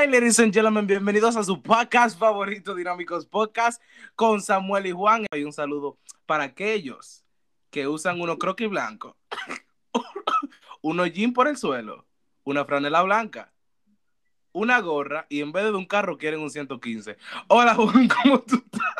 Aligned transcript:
Hi, 0.00 0.06
ladies 0.06 0.38
and 0.38 0.50
gentlemen, 0.50 0.86
bienvenidos 0.86 1.36
a 1.36 1.44
su 1.44 1.60
podcast 1.60 2.18
favorito, 2.18 2.74
Dinámicos 2.74 3.26
Podcast, 3.26 3.82
con 4.16 4.40
Samuel 4.40 4.86
y 4.86 4.92
Juan. 4.92 5.26
Y 5.30 5.44
un 5.44 5.52
saludo 5.52 5.98
para 6.24 6.44
aquellos 6.44 7.22
que 7.70 7.86
usan 7.86 8.18
uno 8.18 8.38
croquis 8.38 8.70
blanco, 8.70 9.18
uno 10.80 11.04
jean 11.04 11.34
por 11.34 11.48
el 11.48 11.58
suelo, 11.58 12.06
una 12.44 12.64
franela 12.64 13.02
blanca, 13.02 13.52
una 14.52 14.80
gorra 14.80 15.26
y 15.28 15.42
en 15.42 15.52
vez 15.52 15.64
de 15.64 15.72
un 15.72 15.84
carro 15.84 16.16
quieren 16.16 16.40
un 16.40 16.48
115. 16.48 17.18
Hola, 17.48 17.74
Juan, 17.74 18.08
¿cómo 18.22 18.40
tú 18.40 18.56
estás? 18.56 18.94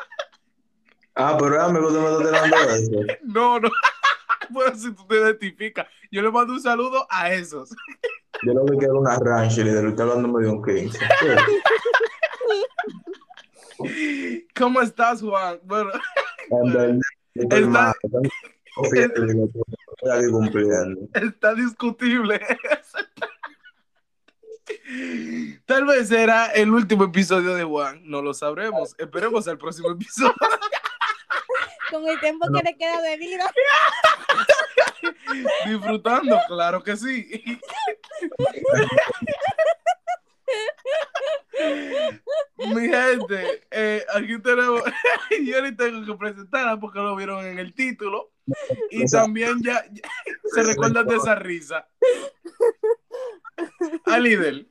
Ah, 1.14 1.34
pero 1.40 1.62
amigo, 1.62 1.88
tú 1.88 1.98
me 1.98 2.28
estás 2.28 2.50
tirando 2.50 2.74
eso. 2.74 3.18
No, 3.22 3.58
no. 3.58 3.70
Bueno, 4.50 4.76
si 4.76 4.92
tú 4.92 5.06
te 5.06 5.14
identificas, 5.14 5.86
yo 6.10 6.20
le 6.20 6.30
mando 6.30 6.52
un 6.52 6.60
saludo 6.60 7.06
a 7.08 7.32
esos. 7.32 7.70
Yo 8.46 8.54
lo 8.54 8.64
que 8.66 8.76
quiero 8.78 9.00
una 9.00 9.18
ranch 9.18 9.58
y 9.58 9.64
de 9.64 9.82
lo 9.82 9.94
que 9.94 10.02
hablando 10.02 10.38
de 10.38 10.48
un 10.48 10.62
15. 10.62 10.98
¿Cómo 14.56 14.80
estás, 14.80 15.20
Juan? 15.20 15.58
Bueno, 15.64 15.90
Está- 17.34 17.94
está 21.14 21.54
discutible. 21.54 22.40
Tal 25.66 25.84
vez 25.86 26.10
era 26.10 26.46
el 26.46 26.70
último 26.70 27.04
episodio 27.04 27.54
de 27.54 27.64
Juan, 27.64 28.00
no 28.04 28.22
lo 28.22 28.32
sabremos. 28.34 28.94
Esperemos 28.98 29.46
al 29.48 29.58
próximo 29.58 29.90
episodio. 29.90 30.34
con 31.90 32.06
el 32.08 32.18
tiempo 32.20 32.46
que 32.52 32.62
le 32.62 32.76
queda 32.76 33.00
de 33.02 33.16
vida. 33.16 33.44
Disfrutando, 35.66 36.38
claro 36.48 36.82
que 36.82 36.96
sí. 36.96 37.28
Mi 42.58 42.88
gente, 42.88 43.66
eh, 43.70 44.04
aquí 44.14 44.40
tenemos, 44.40 44.82
yo 45.44 45.62
ni 45.62 45.76
tengo 45.76 46.04
que 46.04 46.14
presentarla 46.18 46.78
porque 46.78 46.98
lo 46.98 47.16
vieron 47.16 47.44
en 47.44 47.58
el 47.58 47.74
título 47.74 48.32
y 48.90 49.04
también 49.06 49.62
ya, 49.62 49.84
ya 49.90 50.02
se 50.52 50.62
recuerdan 50.62 51.06
de 51.06 51.16
esa 51.16 51.34
risa. 51.34 51.88
A 54.06 54.18
líder, 54.18 54.66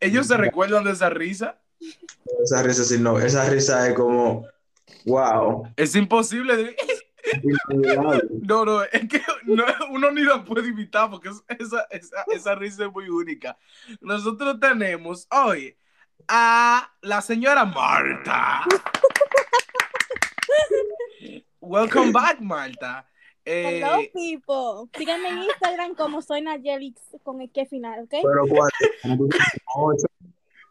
ellos 0.00 0.26
se 0.26 0.36
recuerdan 0.36 0.84
de 0.84 0.92
esa 0.92 1.10
risa. 1.10 1.60
Esa 2.42 2.62
risa, 2.62 2.84
sí, 2.84 2.98
no, 2.98 3.18
esa 3.18 3.48
risa 3.48 3.88
es 3.88 3.94
como, 3.94 4.46
wow. 5.04 5.68
Es 5.76 5.94
imposible. 5.94 6.56
de-. 6.56 6.76
No, 8.42 8.64
no, 8.64 8.82
es 8.84 9.08
que 9.08 9.22
no- 9.44 9.64
uno 9.90 10.10
ni 10.10 10.22
la 10.22 10.44
puede 10.44 10.68
imitar 10.68 11.10
porque 11.10 11.28
es- 11.30 11.44
esa, 11.58 11.86
esa, 11.90 12.24
esa 12.34 12.54
risa 12.54 12.86
es 12.86 12.92
muy 12.92 13.08
única. 13.08 13.56
Nosotros 14.00 14.58
tenemos 14.60 15.26
hoy 15.30 15.76
a 16.26 16.90
la 17.02 17.20
señora 17.22 17.64
Marta. 17.64 18.64
Welcome 21.60 22.12
back, 22.12 22.40
Marta. 22.40 23.06
Eh, 23.44 23.80
Hello, 23.82 23.98
people. 24.12 24.90
Síganme 24.96 25.28
en 25.28 25.38
Instagram 25.44 25.94
como 25.94 26.20
soy 26.22 26.42
Nayelix 26.42 27.00
con 27.22 27.40
el 27.40 27.50
que 27.50 27.66
final, 27.66 28.00
¿ok? 28.04 28.10
Pero 28.10 28.44
ocho, 29.74 30.06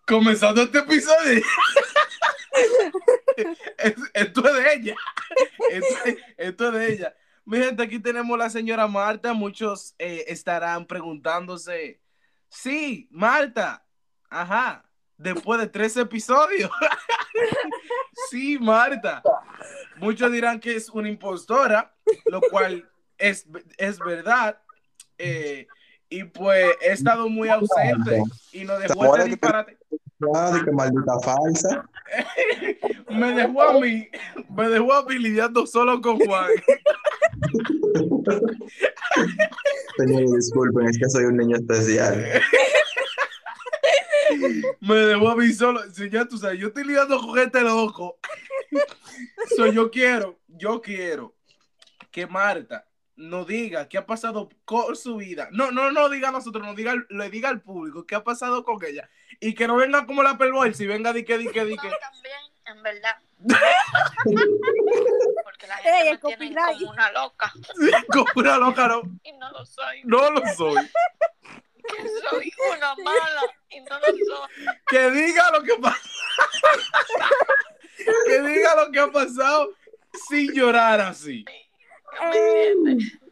comenzando 0.06 0.62
este 0.62 0.80
episodio. 0.80 1.42
Es- 3.78 3.96
esto 4.14 4.48
es 4.48 4.54
de 4.64 4.74
ella. 4.74 4.96
Esto, 5.72 6.20
esto 6.38 6.68
es 6.68 6.74
de 6.74 6.94
ella. 6.94 7.16
Mi 7.46 7.58
gente, 7.60 7.84
aquí 7.84 8.00
tenemos 8.00 8.38
la 8.38 8.50
señora 8.50 8.88
Marta. 8.88 9.34
Muchos 9.34 9.96
eh, 10.00 10.26
estarán 10.28 10.86
preguntándose. 10.86 12.02
Sí, 12.50 13.08
Marta. 13.12 13.86
Ajá. 14.30 14.84
Después 15.18 15.60
de 15.60 15.68
tres 15.68 15.96
episodios. 15.98 16.70
sí, 18.30 18.58
Marta. 18.60 19.22
Muchos 19.98 20.32
dirán 20.32 20.60
que 20.60 20.76
es 20.76 20.90
una 20.90 21.10
impostora, 21.10 21.96
lo 22.26 22.42
cual 22.42 22.90
es, 23.17 23.46
es 23.78 23.98
verdad. 24.00 24.60
Eh, 25.17 25.67
y 26.10 26.23
pues 26.23 26.76
he 26.82 26.92
estado 26.92 27.28
muy 27.30 27.50
ausente 27.50 28.22
y 28.52 28.64
nos 28.64 28.80
dejó 28.80 29.16
este 29.17 29.30
disparate. 29.30 29.78
De 30.20 30.66
que 30.66 30.72
maldita 30.72 31.20
falsa. 31.20 31.89
Me 33.10 33.33
dejó 33.33 33.61
a 33.61 33.80
mí, 33.80 34.08
me 34.50 34.70
dejó 34.70 34.94
a 34.94 35.05
mí 35.05 35.17
lidiando 35.17 35.66
solo 35.66 36.02
con 36.02 36.20
Juan. 36.20 36.50
Señores, 39.98 40.32
disculpen, 40.33 40.88
es 40.88 40.98
que 40.98 41.10
soy 41.10 41.26
un 41.26 41.38
niño 41.38 41.55
especial. 41.55 42.42
Me 44.82 44.95
dejó 44.95 45.30
a 45.30 45.36
mí 45.36 45.52
solo. 45.54 45.82
Si 45.92 46.10
ya 46.10 46.26
tú 46.26 46.38
sabes, 46.38 46.60
yo 46.60 46.67
estoy 46.67 46.84
lidiando 46.84 47.20
con 47.20 47.39
este 47.39 47.61
loco. 47.61 48.20
So, 49.55 49.67
yo 49.67 49.89
quiero, 49.89 50.38
yo 50.48 50.82
quiero 50.82 51.34
que 52.11 52.28
Marta 52.28 52.86
nos 53.17 53.48
diga 53.48 53.89
qué 53.89 53.98
ha 53.98 54.05
pasado 54.05 54.50
con 54.64 54.95
su 54.95 55.17
vida. 55.17 55.50
No, 55.52 55.72
no, 55.72 55.92
no 55.92 56.08
diga 56.10 56.30
a 56.30 56.32
nosotros, 56.32 56.66
no 56.66 56.73
diga, 56.76 56.94
le 57.10 57.30
diga 57.30 57.50
al 57.50 57.61
público 57.61 58.05
qué 58.05 58.16
ha 58.16 58.23
pasado 58.23 58.64
con 58.64 58.83
ella. 58.86 59.10
Y 59.39 59.54
que 59.55 59.67
no 59.67 59.76
venga 59.76 60.05
como 60.05 60.23
la 60.23 60.38
perversa 60.38 60.78
si 60.78 60.88
venga 60.88 61.11
di 61.14 61.23
que, 61.26 61.38
di 61.38 61.48
que, 61.50 61.66
di 61.66 61.76
que. 61.78 61.89
No, 61.89 61.95
también, 62.00 62.39
en 62.66 62.83
verdad. 62.83 63.17
Porque 65.44 65.67
la 65.67 65.78
Ey, 65.80 66.08
gente 66.10 66.33
el 66.33 66.39
me 66.39 66.48
tiene 66.48 66.61
como 66.80 66.92
una 66.92 67.11
loca. 67.11 67.54
Como 68.14 68.26
una 68.36 68.58
loca, 68.58 68.88
no, 68.88 69.02
Y 69.23 69.32
no 69.34 69.52
lo 69.52 69.66
soy. 69.66 70.02
no 70.04 70.32
lo 70.32 70.42
soy. 70.55 70.89
Que 71.88 72.10
soy 72.30 72.52
una 72.76 72.95
mala. 73.04 73.42
Y 73.70 73.80
no 73.82 73.99
lo 73.99 74.05
soy. 74.05 74.66
que 74.88 75.11
diga 75.11 75.52
lo 75.52 75.64
que 75.64 75.76
pasa. 75.82 76.10
que 78.26 78.42
diga 78.42 78.76
lo 78.76 78.92
que 78.92 78.99
ha 78.99 79.11
pasado 79.11 79.70
sin 80.30 80.54
llorar 80.54 81.02
así. 81.02 81.44
¿No 81.44 81.52
entiendes? 81.52 81.67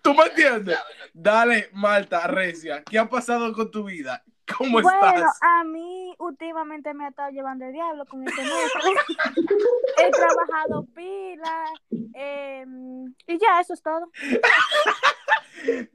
¿Tú 0.02 0.14
me 0.14 0.24
entiendes? 0.26 0.78
Dale, 1.14 1.70
Marta, 1.74 2.28
Recia, 2.28 2.84
¿qué 2.84 3.00
ha 3.00 3.10
pasado 3.10 3.52
con 3.54 3.72
tu 3.72 3.84
vida? 3.86 4.24
¿Cómo 4.58 4.80
Bueno, 4.80 5.00
estás? 5.08 5.40
a 5.42 5.64
mí 5.64 6.14
últimamente 6.20 6.94
me 6.94 7.06
ha 7.06 7.10
estado 7.10 7.32
llevando 7.32 7.66
el 7.66 7.74
diablo 7.74 8.06
con 8.06 8.28
este 8.28 8.42
mes. 8.44 8.52
He 9.98 10.12
trabajado 10.12 10.86
pila 10.94 11.66
eh, 12.14 12.64
y 13.26 13.40
ya, 13.40 13.60
eso 13.60 13.74
es 13.74 13.82
todo. 13.82 14.12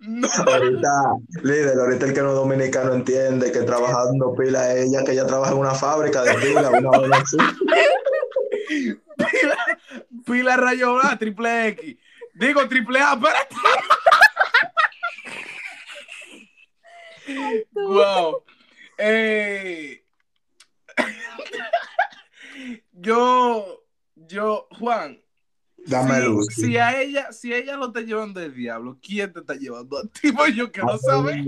No, 0.01 0.27
Ahorita, 0.49 0.89
líder, 1.45 1.79
ahorita 1.79 2.07
el 2.07 2.15
que 2.15 2.23
no 2.23 2.31
es 2.31 2.35
dominicano 2.35 2.93
entiende 2.95 3.53
que 3.53 3.61
trabajando 3.61 4.35
pila 4.35 4.73
es 4.73 4.87
ella, 4.89 5.05
que 5.05 5.13
ella 5.13 5.27
trabaja 5.27 5.53
en 5.53 5.59
una 5.59 5.75
fábrica 5.75 6.23
de 6.25 6.35
pila, 6.35 6.71
una 6.71 6.91
vaina 6.91 7.17
así. 7.19 7.37
pila, 9.17 9.57
pila 10.27 10.57
rayo 10.57 10.99
A, 11.05 11.17
triple 11.17 11.69
X. 11.69 11.97
Digo 12.41 12.67
triple 12.67 12.99
A, 13.01 13.13
espérate. 13.13 13.55
Wow. 17.75 18.43
Eh, 18.97 20.03
yo, 22.93 23.85
yo, 24.15 24.69
Juan, 24.79 25.23
Dame 25.77 26.15
si, 26.15 26.25
luz. 26.25 26.47
si 26.55 26.77
a 26.79 27.01
ella, 27.01 27.31
si 27.31 27.53
ella 27.53 27.77
lo 27.77 27.89
está 27.89 28.01
llevando 28.01 28.41
el 28.41 28.55
diablo, 28.55 28.99
¿quién 29.03 29.35
te 29.35 29.41
está 29.41 29.55
llevando 29.55 29.99
a 29.99 30.07
ti? 30.07 30.33
Pues 30.33 30.55
yo 30.55 30.73
que 30.73 30.81
no 30.81 30.97
sabe. 30.97 31.45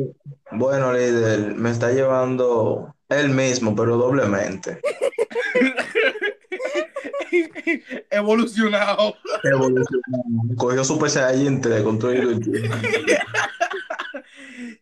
Bueno, 0.50 0.92
líder, 0.92 1.54
me 1.54 1.70
está 1.70 1.90
llevando 1.90 2.94
él 3.08 3.30
mismo, 3.30 3.74
pero 3.74 3.96
doblemente. 3.96 4.78
Evolucionado. 8.10 9.14
Evolucionando. 9.42 10.56
Cogió 10.56 10.84
Super 10.84 11.10
Saiyajin 11.10 11.60
3 11.60 11.82
con 11.82 11.98
todo 11.98 12.10
el 12.12 12.40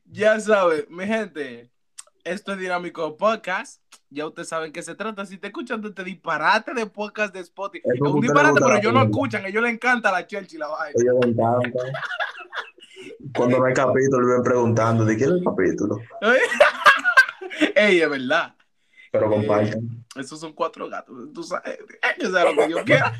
Ya 0.06 0.38
sabe, 0.41 0.86
mi 0.91 1.06
gente, 1.06 1.70
esto 2.25 2.53
es 2.53 2.59
Dinámico 2.59 3.16
Podcast. 3.16 3.80
Ya 4.12 4.27
ustedes 4.27 4.48
saben 4.48 4.72
qué 4.72 4.83
se 4.83 4.97
trata. 4.97 5.24
Si 5.24 5.39
te 5.39 5.47
escuchan 5.47 5.80
de 5.80 5.89
este 5.89 6.03
disparate 6.03 6.74
de 6.74 6.86
podcast 6.86 7.33
de 7.33 7.41
Spotify, 7.41 7.86
Es 7.95 8.00
un 8.00 8.16
le 8.16 8.22
disparate, 8.22 8.60
pero 8.60 8.74
ellos 8.74 8.92
no 8.92 9.03
escuchan, 9.03 9.45
a 9.45 9.48
ellos 9.48 9.62
les 9.62 9.72
encanta 9.72 10.10
la 10.10 10.27
chelcha 10.27 10.56
y 10.56 10.59
la 10.59 10.66
vaina. 10.66 10.95
Ellos 11.00 11.16
me 11.22 11.30
encantan. 11.30 11.92
Cuando 13.36 13.59
no 13.59 13.65
hay 13.65 13.74
capítulo, 13.74 14.27
viven 14.27 14.42
preguntando 14.42 15.04
de 15.04 15.16
quién 15.16 15.30
es 15.30 15.36
el 15.36 15.45
capítulo. 15.45 15.98
Ey, 17.77 18.00
es 18.00 18.10
verdad. 18.10 18.54
Pero 19.10 19.28
compartan. 19.28 20.04
Esos 20.16 20.39
son 20.39 20.53
cuatro 20.53 20.89
gatos. 20.89 21.33
Tú 21.33 21.42
sabes, 21.42 21.78
ellos 22.16 22.33
saben 22.33 22.57
lo 22.57 22.62
que 22.62 22.71
yo 22.71 22.84
quiero. 22.84 23.07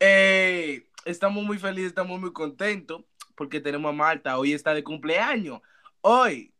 Eh, 0.00 0.86
estamos 1.04 1.44
muy 1.44 1.58
felices, 1.58 1.88
estamos 1.88 2.18
muy 2.18 2.32
contentos 2.32 3.02
porque 3.34 3.60
tenemos 3.60 3.90
a 3.90 3.92
Marta. 3.92 4.38
Hoy 4.38 4.52
está 4.52 4.72
de 4.72 4.82
cumpleaños. 4.82 5.60
Hoy, 6.00 6.52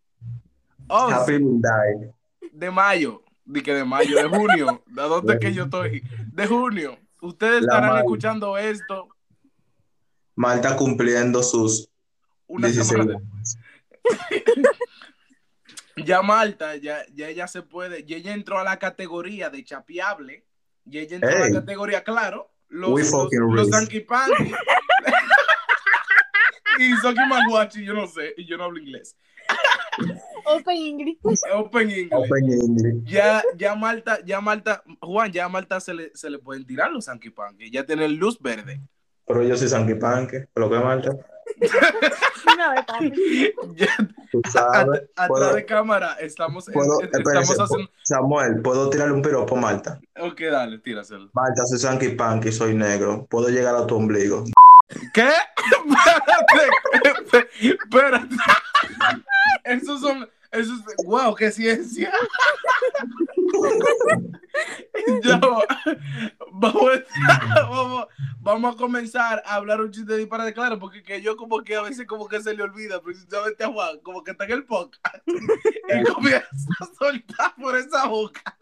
Happy 0.88 1.38
birthday. 1.38 2.12
de 2.52 2.70
mayo, 2.70 3.22
de 3.44 3.62
que 3.62 3.75
de 3.75 3.84
mayo, 3.84 4.16
de 4.16 4.28
junio, 4.28 4.82
¿de 4.87 5.02
dónde 5.02 5.34
es 5.34 5.40
que 5.40 5.55
yo 5.55 5.64
estoy? 5.64 6.02
De 6.32 6.46
junio. 6.46 6.99
Ustedes 7.20 7.62
La 7.62 7.75
estarán 7.75 7.99
escuchando 7.99 8.58
esto 8.58 9.08
Malta 10.37 10.76
cumpliendo 10.76 11.43
sus 11.43 11.88
una 12.46 12.69
16 12.69 12.88
semana. 12.88 13.20
Ya 15.96 16.23
Marta, 16.23 16.76
ya, 16.76 17.05
ya 17.14 17.29
ella 17.29 17.46
se 17.46 17.62
puede, 17.62 18.05
ya 18.05 18.17
ella 18.17 18.32
entró 18.32 18.58
a 18.58 18.64
la 18.64 18.79
categoría 18.79 19.50
de 19.50 19.64
chapeable, 19.64 20.44
y 20.85 20.99
ella 20.99 21.17
entró 21.17 21.31
a 21.31 21.49
la 21.49 21.52
categoría, 21.52 22.05
claro, 22.05 22.52
los, 22.69 22.91
We 22.91 23.02
los, 23.02 23.11
los 23.32 23.69
y 26.79 26.93
Soki 26.96 27.20
Manguachi, 27.29 27.85
yo 27.85 27.94
no 27.94 28.06
sé, 28.06 28.35
y 28.37 28.46
yo 28.46 28.56
no 28.56 28.64
hablo 28.64 28.79
inglés. 28.79 29.17
Open 30.46 30.76
English. 30.76 31.19
Open 31.52 31.91
English. 31.91 32.12
Open 32.12 32.52
English. 32.52 33.05
Ya, 33.05 33.43
ya 33.56 33.75
Malta, 33.75 34.19
ya 34.25 34.40
Malta, 34.40 34.82
Juan, 35.00 35.32
ya 35.32 35.44
a 35.44 35.49
Malta 35.49 35.81
se 35.81 35.94
le, 35.94 36.11
se 36.14 36.29
le 36.31 36.38
pueden 36.38 36.67
tirar 36.67 36.90
los 36.90 37.05
Sanky 37.05 37.31
Panky, 37.31 37.70
ya 37.70 37.87
tienen 37.87 38.17
luz 38.17 38.40
verde. 38.40 38.81
Pero 39.26 39.43
yo 39.43 39.56
soy 39.56 39.69
Sanky 39.69 39.94
Panque, 39.94 40.49
pero 40.52 40.69
qué 40.69 40.79
Marta. 40.79 41.17
Atrás 45.16 45.54
de 45.54 45.64
cámara 45.66 46.14
estamos, 46.20 46.66
Puedo, 46.72 47.00
espérense, 47.00 47.52
estamos 47.52 47.70
haciendo. 47.70 47.90
Samuel, 48.02 48.62
¿puedo 48.62 48.90
tirarle 48.90 49.14
un 49.14 49.22
piropo 49.22 49.56
a 49.56 49.60
Marta? 49.60 50.00
Ok, 50.20 50.40
dale, 50.50 50.78
tíraselo. 50.78 51.30
Marta, 51.32 51.64
soy 51.66 51.78
Sanky 51.78 52.08
Panky, 52.10 52.52
soy 52.52 52.74
negro. 52.74 53.26
Puedo 53.30 53.48
llegar 53.48 53.74
a 53.76 53.86
tu 53.86 53.96
ombligo. 53.96 54.44
¿Qué? 55.12 55.28
Espérate, 57.32 57.48
espérate. 57.60 58.36
Esos 59.64 60.00
son, 60.00 60.28
esos, 60.54 60.80
wow, 61.04 61.34
qué 61.34 61.50
ciencia. 61.50 62.12
Vamos, 66.56 67.02
vamos, 67.70 68.06
vamos 68.40 68.74
a 68.74 68.78
comenzar 68.78 69.42
a 69.44 69.56
hablar 69.56 69.80
un 69.80 69.90
chiste 69.90 70.12
de 70.12 70.18
disparate, 70.18 70.54
claro, 70.54 70.78
porque 70.78 71.02
que 71.02 71.20
yo 71.20 71.36
como 71.36 71.62
que 71.62 71.74
a 71.74 71.82
veces 71.82 72.06
como 72.06 72.28
que 72.28 72.40
se 72.40 72.54
le 72.54 72.62
olvida, 72.62 73.02
precisamente 73.02 73.64
a 73.64 73.68
Juan, 73.68 73.98
como 74.00 74.22
que 74.22 74.30
está 74.30 74.44
en 74.44 74.52
el 74.52 74.64
podcast 74.64 75.16
y 75.26 76.02
comienza 76.04 76.46
a 76.80 76.86
soltar 76.98 77.54
por 77.56 77.76
esa 77.76 78.06
boca. 78.06 78.56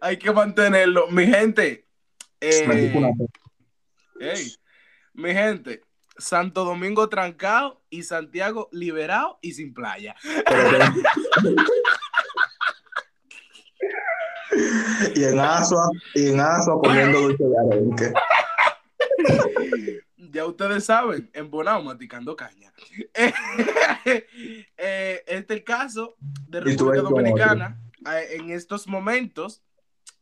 Hay 0.00 0.18
que 0.18 0.30
mantenerlo. 0.30 1.08
Mi 1.08 1.26
gente, 1.26 1.86
eh, 2.40 2.92
Ey, 4.20 4.54
mi 5.14 5.32
gente, 5.32 5.80
Santo 6.18 6.64
Domingo 6.64 7.08
trancado 7.08 7.80
y 7.90 8.02
Santiago 8.02 8.68
liberado 8.72 9.38
y 9.40 9.52
sin 9.52 9.72
playa. 9.72 10.16
y 15.14 15.24
en 15.24 15.38
Asua, 15.38 15.88
y 16.14 16.28
en 16.30 16.40
Asua 16.40 16.80
comiendo 16.82 17.20
dulce 17.20 17.44
de 17.44 17.58
arenque. 17.58 18.12
Ya 20.30 20.44
ustedes 20.44 20.84
saben, 20.84 21.30
en 21.32 21.50
Bonao 21.50 21.82
maticando 21.82 22.36
caña. 22.36 22.72
Eh, 24.80 25.22
este 25.26 25.54
es 25.54 25.58
el 25.58 25.64
caso 25.64 26.16
de 26.20 26.60
República 26.60 27.02
Dominicana 27.02 27.78
eh, 28.10 28.36
en 28.36 28.50
estos 28.50 28.86
momentos 28.86 29.62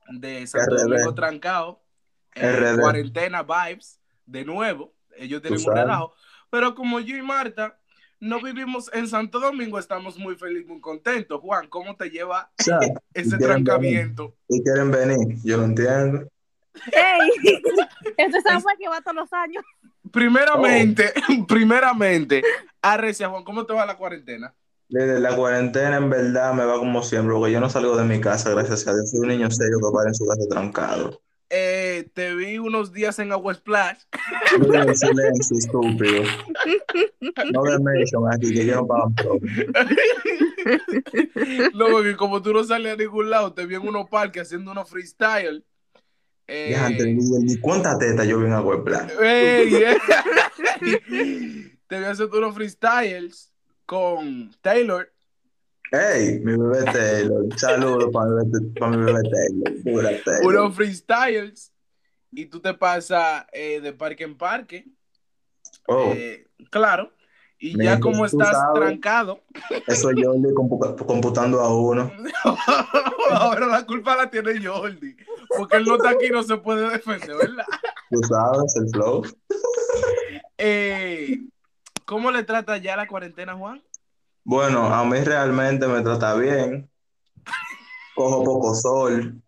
de 0.08 0.44
Santo 0.46 0.74
RD. 0.74 0.82
Domingo 0.82 1.14
trancado, 1.14 1.84
eh, 2.34 2.50
RD. 2.50 2.80
cuarentena 2.80 3.44
vibes, 3.44 4.00
de 4.24 4.44
nuevo, 4.44 4.95
ellos 5.18 5.42
tienen 5.42 5.60
un 5.60 5.74
relajo, 5.74 6.14
pero 6.50 6.74
como 6.74 7.00
yo 7.00 7.16
y 7.16 7.22
Marta 7.22 7.78
no 8.20 8.40
vivimos 8.40 8.90
en 8.94 9.06
Santo 9.08 9.38
Domingo, 9.40 9.78
estamos 9.78 10.18
muy 10.18 10.36
felices, 10.36 10.66
muy 10.66 10.80
contentos. 10.80 11.40
Juan, 11.40 11.68
¿cómo 11.68 11.96
te 11.96 12.08
lleva 12.08 12.50
O 12.58 12.62
sea, 12.62 12.78
ese 13.12 13.36
trancamiento? 13.36 14.34
y 14.48 14.62
quieren 14.62 14.90
venir, 14.90 15.36
yo 15.44 15.58
no 15.58 15.64
entiendo. 15.64 16.28
¡Ey! 16.92 17.30
Ese 18.16 18.40
Samuel 18.42 18.76
que 18.78 18.88
va 18.88 19.00
todos 19.00 19.16
los 19.16 19.32
años. 19.32 19.64
Primeramente, 20.10 21.12
primeramente, 21.48 22.42
arrecia 22.82 23.28
Juan, 23.28 23.44
¿cómo 23.44 23.66
te 23.66 23.72
va 23.72 23.86
la 23.86 23.96
cuarentena? 23.96 24.54
Desde 24.88 25.18
la 25.18 25.34
cuarentena, 25.34 25.96
en 25.96 26.10
verdad, 26.10 26.54
me 26.54 26.64
va 26.64 26.78
como 26.78 27.02
siempre, 27.02 27.34
porque 27.34 27.52
yo 27.52 27.60
no 27.60 27.68
salgo 27.68 27.96
de 27.96 28.04
mi 28.04 28.20
casa, 28.20 28.50
gracias 28.50 28.86
a 28.86 28.94
Dios. 28.94 29.10
Soy 29.10 29.20
un 29.20 29.28
niño 29.28 29.50
serio 29.50 29.78
que 29.78 29.92
para 29.92 30.08
en 30.08 30.14
su 30.14 30.26
casa 30.26 30.42
trancado. 30.48 31.20
Eh, 31.48 32.08
te 32.12 32.34
vi 32.34 32.58
unos 32.58 32.92
días 32.92 33.18
en 33.20 33.30
Agua 33.30 33.54
Splash. 33.54 33.98
Silencio, 34.94 35.58
estúpido. 35.58 36.24
No 37.52 37.62
de 37.62 37.78
mention 37.78 38.24
aquí, 38.32 38.52
que 38.52 38.66
yo 38.66 38.76
no 38.76 38.86
pago. 38.86 39.12
No, 41.74 41.86
porque 41.88 42.16
como 42.16 42.42
tú 42.42 42.52
no 42.52 42.64
sales 42.64 42.94
a 42.94 42.96
ningún 42.96 43.30
lado, 43.30 43.52
te 43.52 43.64
vi 43.66 43.76
en 43.76 43.86
unos 43.86 44.08
parques 44.08 44.42
haciendo 44.42 44.72
unos 44.72 44.90
freestyle. 44.90 45.64
Eh, 46.48 46.74
antes, 46.76 47.06
ni, 47.06 47.38
ni 47.44 47.56
cuánta 47.58 47.98
teta 47.98 48.24
yo 48.24 48.38
vi 48.38 48.46
en 48.46 48.52
Agua 48.52 48.84
Plan. 48.84 49.08
ey, 49.20 49.74
ey. 49.74 49.96
te 51.86 51.98
vi 51.98 52.04
haciendo 52.04 52.38
unos 52.38 52.54
freestyles 52.54 53.52
con 53.84 54.52
Taylor. 54.60 55.12
Hey, 55.92 56.40
mi 56.42 56.56
bebé 56.56 56.84
Taylor. 56.92 57.44
Saludos 57.58 58.10
para 58.12 58.26
mi 58.26 58.34
bebé, 58.50 58.78
para 58.78 58.96
mi 58.96 59.04
bebé 59.04 59.22
Taylor. 59.30 59.82
Pura 59.84 60.10
Taylor. 60.24 60.44
Unos 60.46 60.74
freestyles. 60.76 61.72
Y 62.32 62.46
tú 62.46 62.60
te 62.60 62.74
pasas 62.74 63.46
eh, 63.52 63.80
de 63.80 63.92
parque 63.92 64.24
en 64.24 64.36
parque. 64.36 64.84
Oh, 65.86 66.12
Eh, 66.14 66.46
claro. 66.70 67.12
Y 67.58 67.82
ya 67.82 67.98
como 68.00 68.26
estás 68.26 68.50
sabes. 68.50 68.80
trancado, 68.80 69.40
eso 69.86 70.10
le 70.12 70.20
compu- 70.50 71.06
computando 71.06 71.60
a 71.60 71.74
uno. 71.74 72.12
ahora 73.30 73.66
la 73.66 73.86
culpa 73.86 74.14
la 74.14 74.28
tiene 74.30 74.62
Jordi. 74.62 75.16
Porque 75.56 75.76
él 75.78 75.84
no 75.86 75.96
está 75.96 76.10
aquí 76.10 76.26
y 76.26 76.30
no 76.30 76.42
se 76.42 76.58
puede 76.58 76.90
defender, 76.90 77.34
¿verdad? 77.34 77.64
Tú 78.10 78.20
sabes, 78.28 78.76
el 78.76 78.90
flow. 78.90 79.22
Eh, 80.58 81.38
¿Cómo 82.04 82.30
le 82.30 82.42
trata 82.42 82.76
ya 82.76 82.94
la 82.94 83.06
cuarentena, 83.06 83.54
Juan? 83.54 83.82
Bueno, 84.48 84.86
a 84.94 85.04
mí 85.04 85.18
realmente 85.22 85.88
me 85.88 86.02
trata 86.02 86.34
bien. 86.36 86.88
Cojo 88.14 88.44
poco 88.44 88.74
sol. 88.76 89.42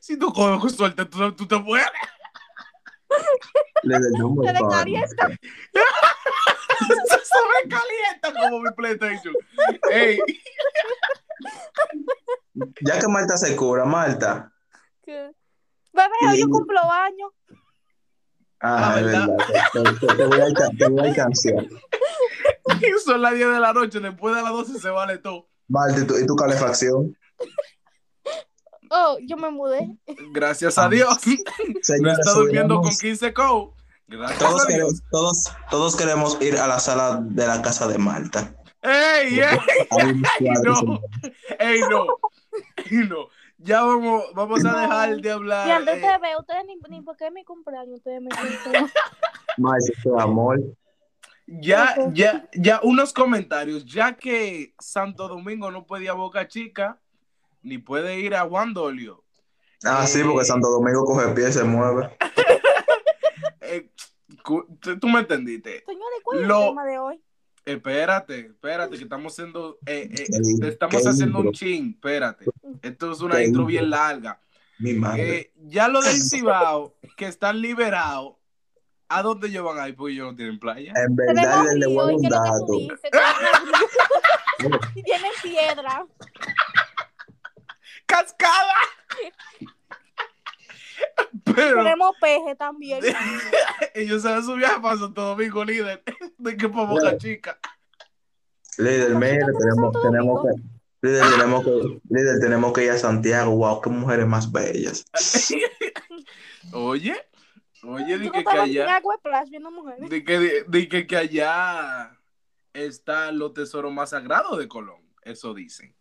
Si 0.00 0.18
tú 0.18 0.32
coges 0.32 0.74
suerte, 0.74 1.04
tú, 1.04 1.32
tú 1.34 1.46
te 1.46 1.58
mueres. 1.58 1.86
Le 3.82 3.98
doy 3.98 4.20
un 4.22 4.42
Se 4.42 4.52
le 4.54 4.60
calienta. 4.70 5.28
Se 6.88 7.18
sobrecalienta 7.24 8.32
como 8.40 8.60
mi 8.60 8.70
PlayStation. 8.74 9.34
Ey, 9.90 10.18
Ya 12.80 12.98
que 12.98 13.08
Marta 13.08 13.36
se 13.36 13.54
cura, 13.54 13.84
Marta. 13.84 14.50
que- 15.04 15.30
Bebé, 15.92 16.14
hoy 16.30 16.40
yo 16.40 16.48
cumplo 16.48 16.80
años. 16.90 17.32
Ah, 18.68 18.92
Ah, 18.94 18.98
es 18.98 19.04
¿verdad? 19.06 19.28
verdad. 19.28 19.96
Te, 20.00 20.06
te- 20.06 20.14
te 20.14 20.24
voy 20.26 20.40
a, 20.40 20.46
te 20.78 20.88
voy 20.88 21.00
a 21.00 21.08
alcanzar. 21.10 21.66
son 23.04 23.22
las 23.22 23.34
10 23.34 23.48
de 23.52 23.60
la 23.60 23.72
noche, 23.72 24.00
después 24.00 24.34
de 24.34 24.42
las 24.42 24.52
12 24.52 24.78
se 24.80 24.88
vale 24.90 25.18
todo. 25.18 25.46
Marta, 25.68 26.00
¿y 26.00 26.06
tu, 26.06 26.16
y 26.18 26.26
tu 26.26 26.34
calefacción? 26.36 27.16
Oh, 28.90 29.16
yo 29.26 29.36
me 29.36 29.50
mudé. 29.50 29.96
Gracias 30.32 30.78
a 30.78 30.88
Dios. 30.88 31.18
No 31.26 31.34
Señores, 31.82 32.18
está 32.20 32.32
durmiendo 32.32 32.76
con 32.80 32.92
subiremos- 32.92 33.00
15 33.00 33.32
co. 33.34 33.74
Gracias 34.08 34.38
Todos 34.38 34.62
a 34.62 34.66
Dios. 34.66 34.68
queremos, 34.68 35.02
todos, 35.10 35.44
todos 35.70 35.96
queremos 35.96 36.38
ir 36.40 36.56
a 36.58 36.68
la 36.68 36.78
sala 36.78 37.18
de 37.22 37.46
la 37.46 37.60
casa 37.62 37.88
de 37.88 37.98
Marta. 37.98 38.54
¡Ey, 38.82 39.40
ey! 39.40 39.58
Cuadros 39.88 40.82
No. 40.84 41.00
¡Ey, 41.58 41.80
no! 41.90 42.06
¡Ey, 42.88 42.98
no! 43.08 43.26
Ya 43.58 43.82
vamos, 43.82 44.24
vamos 44.34 44.64
a 44.64 44.80
dejar 44.80 45.16
de 45.16 45.30
hablar. 45.30 45.68
Y 45.68 45.70
antes 45.70 45.94
eh, 45.96 46.00
de 46.00 46.18
ver, 46.18 46.36
ustedes 46.38 46.64
ni, 46.66 46.76
ni 46.90 47.02
porque 47.02 47.26
es 47.26 47.32
mi 47.32 47.44
cumpleaños, 47.44 47.96
ustedes 47.96 48.20
me 48.20 48.28
tu 50.02 50.18
amor. 50.20 50.60
Ya, 51.46 51.94
ya, 52.12 52.48
ya, 52.54 52.80
unos 52.82 53.12
comentarios. 53.12 53.84
Ya 53.86 54.16
que 54.16 54.74
Santo 54.80 55.28
Domingo 55.28 55.70
no 55.70 55.86
puede 55.86 56.04
ir 56.04 56.10
a 56.10 56.14
Boca 56.14 56.48
Chica, 56.48 57.00
ni 57.62 57.78
puede 57.78 58.18
ir 58.20 58.34
a 58.34 58.42
Juan 58.46 58.74
Dolio. 58.74 59.24
Ah, 59.84 60.06
sí, 60.06 60.20
Eh. 60.20 60.24
porque 60.24 60.44
Santo 60.44 60.68
Domingo 60.68 61.04
coge 61.04 61.28
pie 61.28 61.48
y 61.48 61.52
se 61.52 61.64
mueve. 61.64 62.16
Eh, 63.68 63.90
tú 64.44 64.64
tú 65.00 65.08
me 65.08 65.18
entendiste. 65.20 65.82
Señores, 65.84 66.20
¿cuál 66.22 66.40
es 66.40 66.46
Lo- 66.46 66.60
el 66.62 66.68
tema 66.68 66.84
de 66.84 66.98
hoy? 67.00 67.20
Espérate, 67.66 68.38
espérate, 68.46 68.96
que 68.96 69.02
estamos 69.02 69.32
haciendo, 69.32 69.80
eh, 69.86 70.08
eh, 70.08 70.26
estamos 70.68 71.02
qué 71.02 71.08
haciendo 71.08 71.40
un 71.40 71.50
chin, 71.50 71.94
espérate. 71.96 72.46
Esto 72.80 73.10
es 73.10 73.20
una 73.20 73.34
Qué 73.38 73.46
intro 73.46 73.66
bien 73.66 73.90
larga. 73.90 74.40
Mi 74.78 74.92
madre. 74.92 75.38
Eh, 75.38 75.52
ya 75.64 75.88
lo 75.88 76.00
del 76.00 76.14
Cibao, 76.14 76.94
que 77.16 77.26
están 77.26 77.60
liberados, 77.60 78.34
¿a 79.08 79.20
dónde 79.20 79.48
ellos 79.48 79.64
van 79.64 79.80
a 79.80 79.88
ir? 79.88 79.96
Porque 79.96 80.12
ellos 80.12 80.30
no 80.30 80.36
tienen 80.36 80.60
playa. 80.60 80.92
en 80.94 81.16
verdad, 81.16 81.64
Tenemos 81.64 81.74
le 81.74 81.86
voy 81.88 82.12
¿y 82.12 82.16
un 82.16 82.22
dato. 82.22 82.78
tienen 84.94 85.30
piedra. 85.42 86.06
¡Cascada! 88.06 88.74
Pero 91.44 91.82
Tenemos 91.82 92.14
peje 92.20 92.54
también. 92.56 93.00
ellos 93.94 94.22
se 94.22 94.28
van 94.28 94.38
a 94.38 94.42
su 94.42 94.54
viaje 94.54 94.80
para 94.80 94.96
Santo 94.98 95.22
Domingo, 95.22 95.64
líder. 95.64 96.02
De 96.38 96.56
que 96.56 96.68
para 96.68 96.86
Boca 96.86 97.16
Chica. 97.18 97.58
Líder, 98.78 99.14
mire, 99.14 99.38
tenemos, 99.58 100.02
tenemos 100.02 100.42
que, 100.42 101.08
líder, 101.08 101.30
tenemos 101.30 101.64
que, 101.64 102.00
líder, 102.10 102.40
tenemos 102.40 102.72
que 102.74 102.84
ir 102.84 102.90
a 102.90 102.98
Santiago. 102.98 103.56
Wow, 103.56 103.80
qué 103.80 103.88
mujeres 103.90 104.26
más 104.26 104.52
bellas. 104.52 105.06
Oye, 106.72 107.16
Oye, 107.84 108.18
di 108.18 108.30
que, 108.30 108.42
que 108.42 108.58
allá, 108.58 109.00
di 110.08 110.24
que, 110.24 110.38
di- 110.38 110.64
di 110.68 110.88
que, 110.88 111.06
que 111.06 111.16
allá 111.16 112.18
están 112.72 113.38
los 113.38 113.54
tesoros 113.54 113.92
más 113.92 114.10
sagrados 114.10 114.58
de 114.58 114.66
Colón. 114.68 115.00
Eso 115.22 115.54
dicen. 115.54 115.94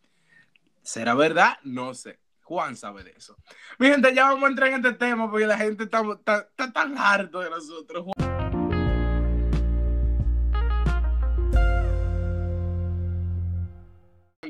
¿Será 0.81 1.13
verdad? 1.15 1.57
No 1.63 1.93
sé. 1.93 2.19
Juan 2.45 2.77
sabe 2.77 3.03
de 3.03 3.11
eso. 3.17 3.35
Mi 3.79 3.87
gente, 3.87 4.13
ya 4.13 4.25
vamos 4.25 4.43
a 4.43 4.47
entrar 4.49 4.69
en 4.69 4.75
este 4.75 4.93
tema 4.93 5.29
porque 5.29 5.47
la 5.47 5.57
gente 5.57 5.85
está, 5.85 6.03
está- 6.13 6.41
está 6.41 6.71
tan 6.71 6.95
harto 6.95 7.39
de 7.39 7.49
nosotros. 7.49 8.05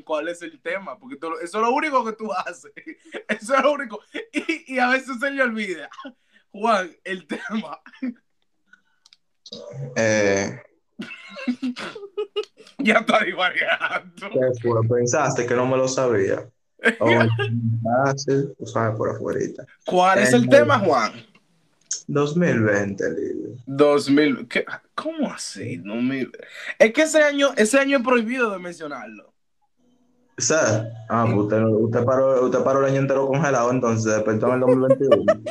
¿Cuál 0.03 0.27
es 0.27 0.41
el 0.41 0.61
tema? 0.61 0.99
Porque 0.99 1.15
tú- 1.15 1.33
eso 1.41 1.57
es 1.59 1.63
lo 1.67 1.71
único 1.71 2.03
que 2.05 2.13
tú 2.13 2.31
haces. 2.31 2.71
Eso 3.29 3.55
es 3.55 3.63
lo 3.63 3.71
único. 3.73 3.99
Y, 4.33 4.75
y 4.75 4.79
a 4.79 4.89
veces 4.89 5.17
se 5.19 5.31
le 5.31 5.41
olvida. 5.41 5.89
Juan, 6.51 6.91
el 7.03 7.25
tema. 7.27 7.79
Eh, 9.95 10.61
Ya 12.77 12.95
está 12.99 13.23
divariando. 13.23 14.29
¿Qué 14.29 14.51
fue? 14.61 14.81
¿Pensaste 14.87 15.45
que 15.47 15.55
no 15.55 15.65
me 15.65 15.77
lo 15.77 15.87
sabía? 15.87 16.47
Oh, 16.99 17.23
tú 18.57 18.65
sabes 18.65 18.97
por 18.97 19.09
afuera. 19.09 19.39
¿Cuál 19.85 20.19
es 20.19 20.33
el 20.33 20.47
tema, 20.47 20.79
Juan? 20.79 21.13
2020, 22.07 23.03
Lili. 23.11 23.55
2000. 23.65 24.47
¿qué? 24.47 24.65
¿Cómo 24.93 25.31
así? 25.31 25.77
2000. 25.77 26.31
Es 26.79 26.93
que 26.93 27.01
ese 27.03 27.23
año, 27.23 27.49
ese 27.55 27.79
año 27.79 27.97
es 27.97 28.03
prohibido 28.03 28.51
de 28.51 28.59
mencionarlo. 28.59 29.33
O 30.37 30.41
sea, 30.41 30.89
ah, 31.09 31.23
pues 31.25 31.37
usted, 31.37 31.63
usted, 31.63 32.03
paró, 32.03 32.43
usted 32.43 32.59
paró 32.59 32.79
el 32.79 32.91
año 32.91 32.99
entero 32.99 33.25
congelado, 33.25 33.71
entonces 33.71 34.13
despertó 34.13 34.47
en 34.47 34.53
el 34.53 34.59
2021. 34.59 35.25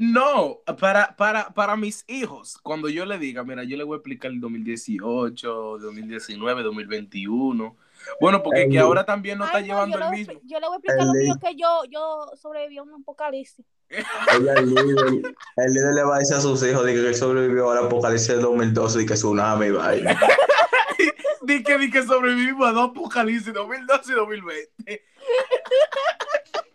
No, 0.00 0.58
para, 0.80 1.14
para, 1.14 1.50
para 1.54 1.76
mis 1.76 2.04
hijos, 2.08 2.58
cuando 2.62 2.88
yo 2.88 3.06
le 3.06 3.16
diga, 3.16 3.44
mira, 3.44 3.62
yo 3.62 3.76
le 3.76 3.84
voy 3.84 3.94
a 3.94 3.98
explicar 3.98 4.32
el 4.32 4.40
2018, 4.40 5.78
2019, 5.78 6.62
2021. 6.64 7.76
Bueno, 8.20 8.42
porque 8.42 8.64
El- 8.64 8.70
que 8.70 8.78
ahora 8.78 9.04
también 9.04 9.38
no 9.38 9.44
está 9.44 9.60
no, 9.60 9.66
llevando 9.66 9.98
el 9.98 10.10
mismo. 10.10 10.40
yo 10.44 10.60
le 10.60 10.66
voy 10.66 10.74
a 10.74 10.78
explicar 10.78 11.00
El 11.00 11.06
lo 11.06 11.12
mío 11.14 11.34
que 11.40 11.56
yo, 11.56 11.82
yo 11.90 12.30
sobreviví 12.36 12.78
a 12.78 12.82
un 12.82 12.94
apocalipsis. 12.94 13.64
Ella, 13.88 14.54
el, 14.54 14.74
líder, 14.74 15.34
el 15.56 15.72
líder 15.72 15.94
le 15.94 16.02
va 16.04 16.16
a 16.16 16.18
decir 16.18 16.36
a 16.36 16.40
sus 16.40 16.62
hijos 16.64 16.84
de 16.84 16.94
que 16.94 17.00
él 17.00 17.14
sobrevivió 17.14 17.70
al 17.70 17.86
apocalipsis 17.86 18.28
del 18.28 18.42
2012 18.42 19.02
y 19.02 19.06
que 19.06 19.14
tsunami 19.14 19.70
vaina. 19.70 20.18
Di 21.42 21.62
que, 21.62 21.76
di 21.76 21.90
que 21.90 22.02
sobrevivimos 22.02 22.66
a 22.66 22.72
dos 22.72 22.90
apocalipsis, 22.90 23.52
2012 23.52 24.12
y 24.12 24.14
2020. 24.14 25.04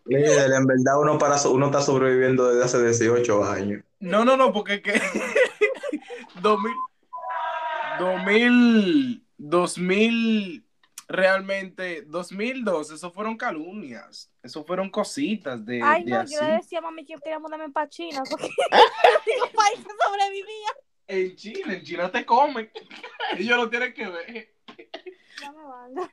Líder, 0.06 0.52
en 0.52 0.66
verdad 0.68 1.00
uno, 1.02 1.18
para, 1.18 1.36
uno 1.48 1.66
está 1.68 1.82
sobreviviendo 1.82 2.50
desde 2.50 2.66
hace 2.66 2.84
18 2.84 3.44
años. 3.46 3.84
No, 4.00 4.24
no, 4.26 4.38
no, 4.38 4.54
porque 4.54 4.82
que 4.82 5.02
2000, 6.42 6.74
2000, 8.00 9.24
2000, 9.38 10.66
realmente, 11.10 12.04
2002, 12.04 12.92
eso 12.92 13.12
fueron 13.12 13.36
calumnias, 13.36 14.32
eso 14.44 14.64
fueron 14.64 14.90
cositas 14.92 15.66
de, 15.66 15.82
Ay, 15.84 16.04
de 16.04 16.12
no, 16.12 16.20
así. 16.20 16.36
yo 16.36 16.42
le 16.44 16.54
decía 16.54 16.80
a 16.80 16.82
mami 16.84 17.04
que 17.04 17.14
yo 17.14 17.20
quería 17.20 17.40
mudarme 17.40 17.70
para 17.72 17.90
China 17.90 18.22
porque 18.30 18.48
digo, 19.26 19.50
país 19.52 19.86
sobrevivía. 20.06 20.70
En 21.08 21.36
China, 21.36 21.74
en 21.74 21.84
China 21.84 22.12
te 22.12 22.24
comen. 22.24 22.70
Ellos 23.38 23.58
lo 23.58 23.70
tienen 23.70 23.94
que 23.94 24.08
ver. 24.08 24.32
Me. 24.32 24.50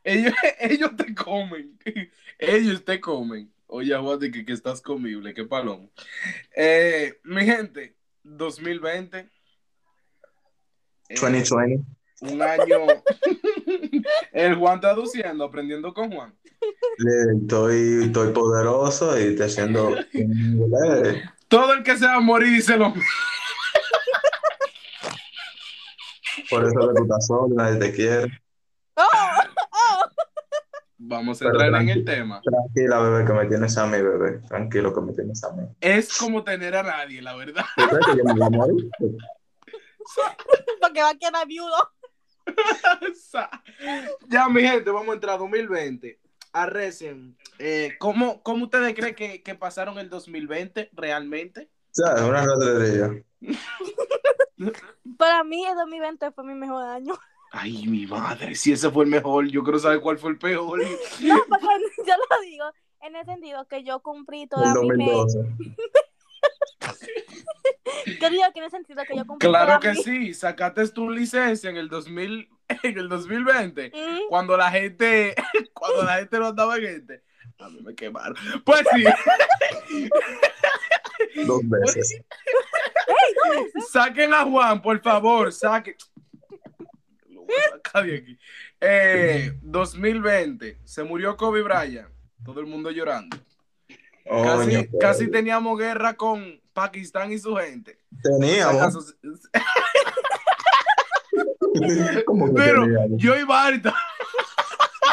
Ellos, 0.05 0.33
ellos 0.61 0.97
te 0.97 1.15
comen. 1.15 1.79
Ellos 2.38 2.85
te 2.85 2.99
comen. 3.00 3.53
Oye, 3.67 3.95
Juan, 3.97 4.19
de 4.19 4.31
que, 4.31 4.45
que 4.47 4.53
estás 4.53 4.81
comible, 4.81 5.35
qué 5.35 5.45
palomo. 5.45 5.91
Eh, 6.55 7.21
mi 7.25 7.45
gente, 7.45 7.97
2020. 8.23 9.19
eh, 9.19 9.29
2020. 11.21 11.85
un 12.21 12.43
año. 12.43 12.87
El 14.37 14.55
Juan 14.57 14.78
traduciendo, 14.81 15.45
aprendiendo 15.45 15.95
con 15.95 16.12
Juan. 16.12 16.35
Estoy, 17.40 18.05
estoy 18.05 18.33
poderoso 18.35 19.19
y 19.19 19.28
estoy 19.28 19.47
haciendo... 19.47 19.97
Todo 21.49 21.73
el 21.73 21.83
que 21.83 21.97
se 21.97 22.05
va 22.05 22.16
a 22.16 22.21
morir 22.21 22.50
dice 22.50 22.76
lo 22.76 22.90
mismo. 22.90 23.02
Por 26.50 26.64
eso 26.66 26.75
tú 26.75 27.02
estás 27.02 27.26
solo, 27.26 27.49
nadie 27.55 27.78
te 27.78 27.95
quiere. 27.95 28.43
¡Oh! 28.97 29.02
¡Oh! 29.73 30.05
Vamos 30.99 31.40
a 31.40 31.47
Pero 31.47 31.62
entrar 31.62 31.83
en 31.83 31.88
el 31.88 32.05
tema. 32.05 32.43
Tranquila, 32.43 32.99
bebé, 32.99 33.25
que 33.25 33.33
me 33.33 33.47
tienes 33.47 33.78
a 33.78 33.87
mí, 33.87 34.02
bebé. 34.02 34.40
Tranquilo, 34.49 34.93
que 34.93 35.00
me 35.00 35.14
tienes 35.14 35.43
a 35.45 35.52
mí. 35.55 35.66
Es 35.81 36.14
como 36.14 36.45
tener 36.45 36.76
a 36.76 36.83
nadie, 36.83 37.23
la 37.23 37.37
verdad. 37.37 37.64
¿Tú 37.75 37.88
crees 37.88 38.07
que 38.07 38.16
yo 38.19 38.25
me 38.25 38.35
voy 38.35 38.43
a 38.43 38.50
morir? 38.50 38.90
Porque 40.83 41.00
va 41.00 41.11
a 41.11 41.14
quedar 41.14 41.47
viudo. 41.47 41.96
ya, 44.29 44.49
mi 44.49 44.62
gente, 44.62 44.91
vamos 44.91 45.11
a 45.11 45.15
entrar 45.15 45.38
2020. 45.38 46.21
Arrecen. 46.53 47.37
Eh, 47.59 47.97
¿cómo, 47.99 48.43
¿Cómo 48.43 48.65
ustedes 48.65 48.95
creen 48.95 49.15
que, 49.15 49.43
que 49.43 49.55
pasaron 49.55 49.99
el 49.99 50.09
2020 50.09 50.91
realmente? 50.93 51.71
O 51.91 51.95
sea, 51.95 52.15
es 52.15 52.23
una 52.23 52.45
ratrería. 52.45 53.25
Para 55.19 55.45
mí 55.45 55.65
el 55.67 55.75
2020 55.76 56.31
fue 56.33 56.45
mi 56.45 56.55
mejor 56.55 56.85
año. 56.85 57.15
Ay, 57.53 57.87
mi 57.87 58.07
madre, 58.07 58.55
si 58.55 58.73
ese 58.73 58.91
fue 58.91 59.05
el 59.05 59.11
mejor, 59.11 59.47
yo 59.49 59.62
quiero 59.62 59.79
saber 59.79 60.00
cuál 60.00 60.19
fue 60.19 60.31
el 60.31 60.38
peor. 60.38 60.81
No, 61.21 61.37
porque 61.49 61.67
yo 62.07 62.15
lo 62.31 62.41
digo 62.43 62.65
en 63.03 63.17
el 63.17 63.25
sentido 63.25 63.67
que 63.67 63.85
yo 63.85 64.00
cumplí 64.00 64.43
El 64.43 64.49
toda 64.49 64.75
mi 64.75 64.88
meta. 64.88 65.23
2012. 67.85 68.18
Yo 68.20 68.30
digo 68.30 68.42
que 68.52 68.58
en 68.58 68.64
el 68.64 68.70
sentido 68.70 69.02
que 69.04 69.16
yo 69.16 69.26
cumplí 69.26 69.49
Claro 69.49 69.80
que 69.80 69.94
sí, 69.94 70.35
sacaste 70.35 70.88
tu 70.88 71.11
licencia 71.11 71.70
en 71.70 71.76
el 71.76 71.88
2000, 71.88 72.49
en 72.82 72.99
el 72.99 73.08
2020, 73.08 73.92
Mm, 73.94 74.28
cuando 74.28 74.56
la 74.56 74.70
gente, 74.70 75.35
cuando 75.73 76.02
la 76.04 76.16
gente 76.18 76.38
no 76.38 76.46
andaba 76.49 76.76
en 76.76 76.82
gente. 76.82 77.23
A 77.58 77.68
mí 77.70 77.80
me 77.80 77.94
quemaron. 77.94 78.37
Pues 78.64 78.82
sí, 78.94 79.04
Dos 81.46 81.61
veces. 81.68 82.23
saquen 83.90 84.35
a 84.35 84.44
Juan, 84.44 84.82
por 84.82 85.00
favor, 85.00 85.50
saquen. 85.52 85.96
Lo 87.28 87.42
voy 87.42 87.54
a 87.66 87.70
sacar 87.76 88.04
de 88.04 88.16
aquí. 88.16 88.38
Eh, 88.80 89.52
2020, 89.62 90.78
se 90.85 91.02
murió 91.02 91.37
Kobe 91.37 91.62
Bryant, 91.62 92.08
todo 92.44 92.61
el 92.61 92.66
mundo 92.66 92.90
llorando. 92.90 93.38
Casi, 94.28 94.88
casi 95.00 95.30
teníamos 95.30 95.78
guerra 95.78 96.14
con 96.14 96.61
Pakistán 96.76 97.33
y 97.33 97.38
su 97.38 97.56
gente. 97.56 97.99
Teníamos. 98.23 98.75
¿Acaso- 98.76 99.14
¿Cómo 102.26 102.47
que 102.47 102.52
Pero 102.54 102.85
yo 103.16 103.35
y 103.35 103.45
Barta. 103.45 103.95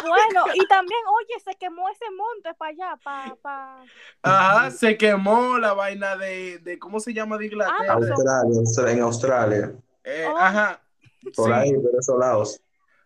Bueno, 0.06 0.46
y 0.54 0.68
también, 0.68 1.00
oye, 1.08 1.40
se 1.44 1.56
quemó 1.58 1.88
ese 1.90 2.04
monte 2.12 2.54
para 2.58 2.72
allá, 2.72 3.00
para... 3.02 3.36
Pa... 3.36 3.84
Ajá, 4.22 4.72
se 4.72 4.98
quemó 4.98 5.58
la 5.58 5.72
vaina 5.74 6.18
de, 6.18 6.58
de 6.60 6.78
¿cómo 6.78 7.00
se 7.00 7.14
llama 7.14 7.38
de 7.38 7.46
Inglaterra? 7.46 7.86
Ah, 7.90 7.94
Australia, 7.94 8.60
Austra- 8.60 8.92
en 8.92 9.02
Australia. 9.02 9.72
Eh, 10.04 10.26
Oh. 10.28 10.38
Ajá. 10.38 10.82
Por 11.36 11.46
sí, 11.48 11.52
ahí, 11.54 11.74
por 11.74 11.92
esos 11.98 12.20
lados. 12.20 12.62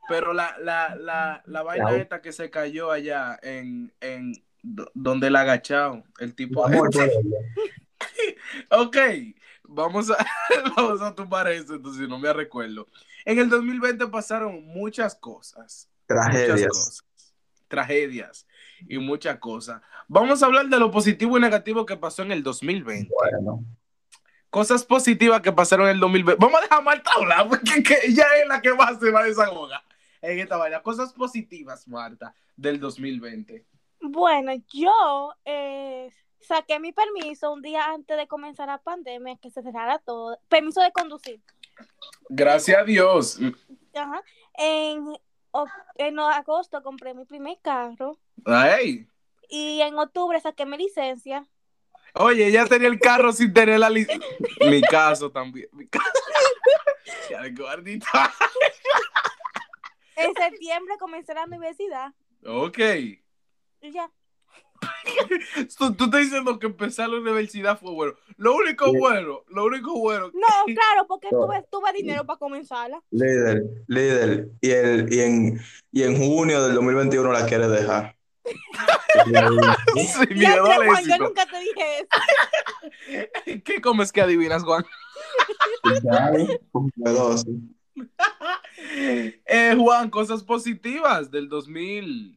pero 0.09 0.33
la, 0.33 0.55
la, 0.59 0.95
la, 0.95 1.43
la 1.45 1.61
vaina 1.61 1.95
esta 1.97 2.19
que 2.21 2.31
se 2.31 2.49
cayó 2.49 2.89
allá 2.89 3.37
en, 3.43 3.93
en 4.01 4.33
do- 4.63 4.89
donde 4.95 5.29
la 5.29 5.41
agachado, 5.41 6.03
el 6.19 6.33
tipo. 6.33 6.65
Amor 6.65 6.89
por 6.89 7.03
ella. 7.03 7.19
ok, 8.71 8.97
vamos 9.63 10.09
a, 10.11 10.17
vamos 10.75 11.01
a 11.01 11.13
tumbar 11.13 11.47
eso, 11.47 11.75
entonces 11.75 12.07
no 12.07 12.19
me 12.19 12.31
recuerdo. 12.33 12.87
En 13.25 13.39
el 13.39 13.49
2020 13.49 14.07
pasaron 14.07 14.65
muchas 14.65 15.15
cosas. 15.15 15.89
Muchas 16.09 16.31
Tragedias. 16.31 16.67
cosas. 16.67 17.03
Tragedias 17.67 18.47
y 18.87 18.97
muchas 18.97 19.37
cosas. 19.39 19.81
Vamos 20.07 20.41
a 20.41 20.45
hablar 20.45 20.67
de 20.67 20.79
lo 20.79 20.89
positivo 20.91 21.37
y 21.37 21.41
negativo 21.41 21.85
que 21.85 21.97
pasó 21.97 22.21
en 22.21 22.31
el 22.31 22.43
2020. 22.43 23.11
Bueno, 23.13 23.65
Cosas 24.49 24.85
positivas 24.85 25.41
que 25.41 25.51
pasaron 25.51 25.87
en 25.87 25.95
el 25.95 25.99
2020. 25.99 26.39
Vamos 26.39 26.59
a 26.59 26.63
dejar 26.63 26.79
a 26.79 26.81
Marta 26.81 27.11
hablar, 27.15 27.49
porque 27.49 27.83
que 27.83 27.97
ella 28.05 28.25
es 28.41 28.47
la 28.47 28.61
que 28.61 28.73
más 28.73 28.97
se 28.99 29.11
va 29.11 29.19
a 29.19 29.25
desahogar 29.25 29.81
en 30.21 30.39
esta 30.39 30.55
vaina. 30.55 30.81
Cosas 30.81 31.11
positivas, 31.13 31.87
Marta, 31.87 32.33
del 32.55 32.79
2020. 32.79 33.65
Bueno, 34.01 34.53
yo 34.73 35.33
eh, 35.43 36.09
saqué 36.47 36.79
mi 36.79 36.91
permiso 36.93 37.51
un 37.51 37.61
día 37.61 37.85
antes 37.85 38.17
de 38.17 38.27
comenzar 38.27 38.67
la 38.67 38.77
pandemia, 38.79 39.37
que 39.37 39.51
se 39.51 39.61
cerrara 39.61 39.99
todo. 39.99 40.39
Permiso 40.47 40.81
de 40.81 40.91
conducir. 40.91 41.41
Gracias 42.29 42.79
a 42.79 42.83
Dios. 42.83 43.39
Ajá. 43.93 44.23
En, 44.55 45.15
en 45.95 46.19
agosto 46.19 46.81
compré 46.81 47.13
mi 47.13 47.25
primer 47.25 47.57
carro 47.61 48.17
Ay. 48.45 49.07
y 49.49 49.81
en 49.81 49.97
octubre 49.97 50.39
saqué 50.41 50.65
mi 50.65 50.77
licencia. 50.77 51.45
Oye, 52.13 52.47
ella 52.47 52.65
tenía 52.65 52.87
el 52.87 52.99
carro 52.99 53.31
sin 53.31 53.53
tener 53.53 53.79
la 53.79 53.89
licencia. 53.89 54.27
Mi 54.61 54.81
caso 54.81 55.31
también. 55.31 55.67
Mi 55.73 55.87
caso. 55.87 56.05
En 60.15 60.33
septiembre 60.33 60.95
comencé 60.99 61.33
la 61.35 61.43
universidad 61.43 62.11
Ok. 62.43 62.79
y 62.79 63.21
ya. 63.91 64.09
Tú, 65.77 65.93
tú 65.93 66.05
estás 66.05 66.21
diciendo 66.21 66.57
que 66.59 66.67
empezar 66.67 67.09
la 67.09 67.17
universidad 67.17 67.79
fue 67.79 67.91
bueno. 67.91 68.13
Lo 68.37 68.55
único 68.55 68.85
Sí. 68.85 68.97
bueno, 68.99 69.43
lo 69.49 69.65
único 69.65 69.97
bueno. 69.99 70.27
No, 70.33 70.47
claro, 70.65 71.07
porque 71.07 71.27
No. 71.31 71.45
tuve, 71.45 71.63
tuve 71.71 71.93
dinero 71.93 72.25
para 72.25 72.39
comenzarla. 72.39 73.01
Líder, 73.11 73.63
líder. 73.87 74.49
Y, 74.61 74.69
el, 74.71 75.13
y, 75.13 75.19
en, 75.21 75.61
y 75.91 76.03
en 76.03 76.17
junio 76.17 76.63
del 76.63 76.75
2021 76.75 77.31
la 77.31 77.45
quiere 77.45 77.67
dejar. 77.67 78.15
Sí, 79.95 80.07
mi 80.29 80.41
Ya, 80.41 80.61
Juan, 80.63 81.03
yo 81.05 81.17
nunca 81.17 81.45
te 81.45 81.59
dije 81.59 81.83
eso. 81.99 83.61
¿Qué 83.65 83.81
comes 83.81 84.11
que 84.11 84.21
adivinas, 84.21 84.63
Juan? 84.63 84.85
Dos. 86.95 87.45
Eh, 89.47 89.75
Juan, 89.77 90.09
cosas 90.11 90.43
positivas 90.43 91.31
del 91.31 91.49
2000. 91.49 92.36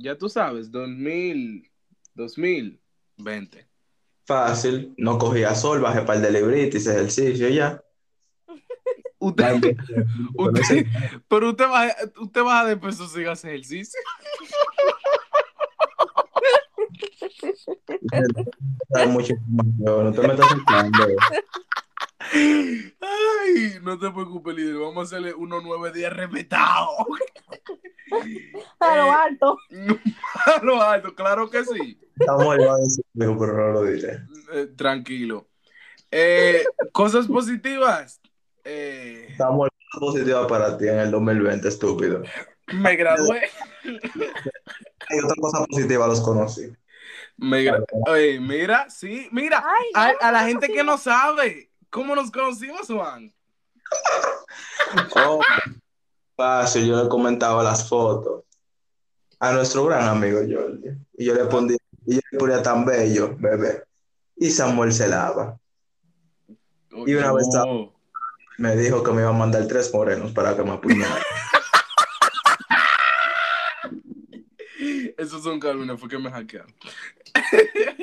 Ya 0.00 0.16
tú 0.16 0.28
sabes, 0.28 0.70
2000, 0.70 1.68
2020. 2.14 3.66
Fácil. 4.24 4.94
No 4.96 5.18
cogía 5.18 5.54
sol, 5.54 5.80
bajé 5.80 6.02
para 6.02 6.18
el 6.18 6.22
de 6.22 6.30
librito, 6.40 6.76
hice 6.76 6.92
ejercicio 6.92 7.48
ya. 7.48 7.82
Usted, 9.20 9.76
usted- 10.36 10.86
pero 11.26 11.50
usted 11.50 11.66
baja, 11.68 11.96
usted 12.20 12.42
baja 12.42 12.64
de 12.66 12.76
peso 12.76 13.08
si 13.08 13.24
hace 13.24 13.48
ejercicio. 13.48 13.98
No 19.78 20.12
te 20.12 20.28
metas. 20.28 20.46
Ay, 23.00 23.78
no 23.82 23.98
te 23.98 24.10
preocupes, 24.10 24.54
líder. 24.54 24.76
Vamos 24.76 24.98
a 24.98 25.02
hacerle 25.02 25.34
unos 25.34 25.62
nueve 25.64 25.92
días 25.92 26.12
respetados. 26.12 26.90
A 28.80 28.96
lo 28.96 29.06
Eh, 29.06 29.10
alto. 29.10 29.58
A 30.46 30.62
lo 30.62 30.80
alto, 30.82 31.14
claro 31.14 31.50
que 31.50 31.64
sí. 31.64 32.00
Estamos 32.18 32.56
pero 33.38 33.52
no 33.56 33.72
lo 33.72 33.82
diré. 33.84 34.20
Eh, 34.52 34.66
tranquilo. 34.76 35.48
Eh, 36.10 36.64
cosas 36.92 37.26
positivas. 37.26 38.20
Eh, 38.64 39.28
Estamos 39.30 39.68
positiva 40.00 40.46
para 40.46 40.76
ti 40.76 40.88
en 40.88 40.98
el 40.98 41.10
2020, 41.10 41.68
estúpido. 41.68 42.22
me 42.72 42.96
gradué. 42.96 43.42
Y 45.10 45.18
otra 45.24 45.34
cosa 45.40 45.64
positiva 45.64 46.06
los 46.06 46.20
conocí. 46.20 46.70
Me 47.38 47.64
gra- 47.64 47.82
Oye, 48.06 48.38
mira, 48.40 48.90
sí, 48.90 49.26
mira. 49.32 49.64
Ay, 49.66 49.86
A, 49.94 50.28
a 50.28 50.32
la 50.32 50.44
gente 50.44 50.68
que 50.68 50.84
no 50.84 50.98
sabe 50.98 51.70
cómo 51.88 52.14
nos 52.14 52.30
conocimos, 52.30 52.86
Juan. 52.88 53.32
Oh, 55.16 55.40
fácil, 56.38 56.86
yo 56.86 57.02
le 57.02 57.08
comentaba 57.08 57.64
las 57.64 57.88
fotos 57.88 58.44
a 59.40 59.52
nuestro 59.52 59.84
gran 59.86 60.08
amigo 60.08 60.38
Jordi. 60.38 60.90
Y 61.14 61.24
yo 61.24 61.34
le 61.34 61.46
ponía, 61.46 61.76
y 62.06 62.14
yo 62.14 62.20
le 62.30 62.38
ponía 62.38 62.62
tan 62.62 62.84
bello, 62.84 63.34
bebé. 63.36 63.82
Y 64.36 64.50
Samuel 64.50 64.92
se 64.92 65.08
lava. 65.08 65.58
Y 66.90 67.14
una 67.14 67.32
vez 67.32 67.48
No. 67.52 67.92
Me 68.56 68.76
dijo 68.76 69.02
que 69.04 69.12
me 69.12 69.20
iba 69.20 69.30
a 69.30 69.32
mandar 69.32 69.66
tres 69.68 69.92
morenos 69.92 70.32
para 70.32 70.56
que 70.56 70.64
me 70.64 70.72
apuñalara. 70.72 71.22
Esos 75.16 75.42
son 75.42 75.60
Carolina, 75.60 75.96
fue 75.96 76.08
que 76.08 76.18
me 76.18 76.30
hackearon. 76.30 76.74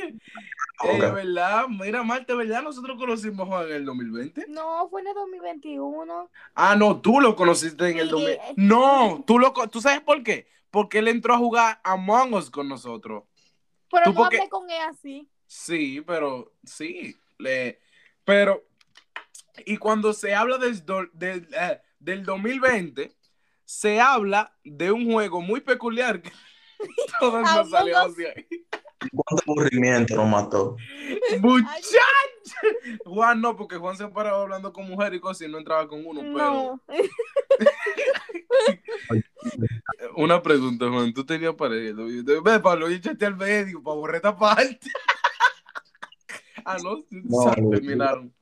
Eh, 0.87 1.11
¿verdad? 1.11 1.67
Mira, 1.67 2.03
Marta, 2.03 2.35
¿verdad? 2.35 2.61
Nosotros 2.63 2.97
conocimos 2.97 3.45
a 3.47 3.49
Juan 3.51 3.67
en 3.67 3.73
el 3.75 3.85
2020. 3.85 4.45
No, 4.49 4.87
fue 4.89 5.01
en 5.01 5.07
el 5.07 5.13
2021. 5.13 6.29
Ah, 6.55 6.75
no, 6.75 6.99
tú 7.01 7.19
lo 7.19 7.35
conociste 7.35 7.89
en 7.89 7.97
el 7.99 8.05
Sí, 8.07 8.11
2000. 8.11 8.29
eh, 8.29 8.39
No, 8.57 9.23
tú 9.25 9.39
lo 9.39 9.53
¿tú 9.69 9.81
sabes 9.81 10.01
por 10.01 10.23
qué? 10.23 10.47
Porque 10.71 10.99
él 10.99 11.07
entró 11.07 11.33
a 11.33 11.37
jugar 11.37 11.79
Among 11.83 12.33
Us 12.33 12.49
con 12.49 12.67
nosotros. 12.67 13.23
Pero 13.89 14.05
¿Tú 14.05 14.11
no 14.13 14.15
por 14.17 14.29
qué? 14.29 14.37
hablé 14.37 14.49
con 14.49 14.69
él 14.69 14.81
así. 14.89 15.29
Sí, 15.47 16.01
pero 16.05 16.53
sí. 16.63 17.15
Le, 17.37 17.79
pero, 18.23 18.63
y 19.65 19.77
cuando 19.77 20.13
se 20.13 20.33
habla 20.33 20.57
del, 20.57 20.85
do- 20.85 21.07
del, 21.13 21.47
eh, 21.53 21.81
del 21.99 22.23
2020, 22.25 23.15
se 23.63 23.99
habla 24.01 24.55
de 24.63 24.91
un 24.91 25.11
juego 25.11 25.41
muy 25.41 25.61
peculiar 25.61 26.21
que 26.21 26.31
todos 27.19 27.41
nos 27.41 27.69
salimos 27.69 28.15
de 28.15 28.29
ahí. 28.29 28.47
¿Cuánto 29.13 29.51
aburrimiento 29.51 30.15
nos 30.15 30.29
mató? 30.29 30.77
¡Muchacho! 31.41 31.97
Juan 33.05 33.41
no, 33.41 33.55
porque 33.55 33.77
Juan 33.77 33.97
se 33.97 34.07
paraba 34.07 34.41
hablando 34.41 34.71
con 34.71 34.87
mujer 34.87 35.13
y 35.13 35.19
cosas 35.19 35.47
y 35.47 35.51
no 35.51 35.57
entraba 35.57 35.87
con 35.87 36.05
uno, 36.05 36.21
pero... 36.21 36.35
No. 36.35 36.81
Una 40.15 40.41
pregunta, 40.41 40.89
Juan. 40.89 41.13
¿Tú 41.13 41.25
tenías 41.25 41.55
pareja? 41.55 42.01
Ve, 42.43 42.59
Pablo, 42.59 42.87
échate 42.87 43.25
al 43.25 43.35
medio 43.35 43.81
para 43.81 43.95
borrar 43.95 44.15
esta 44.17 44.37
parte. 44.37 44.79
ah, 46.65 46.77
no, 46.83 47.03
terminaron. 47.69 48.33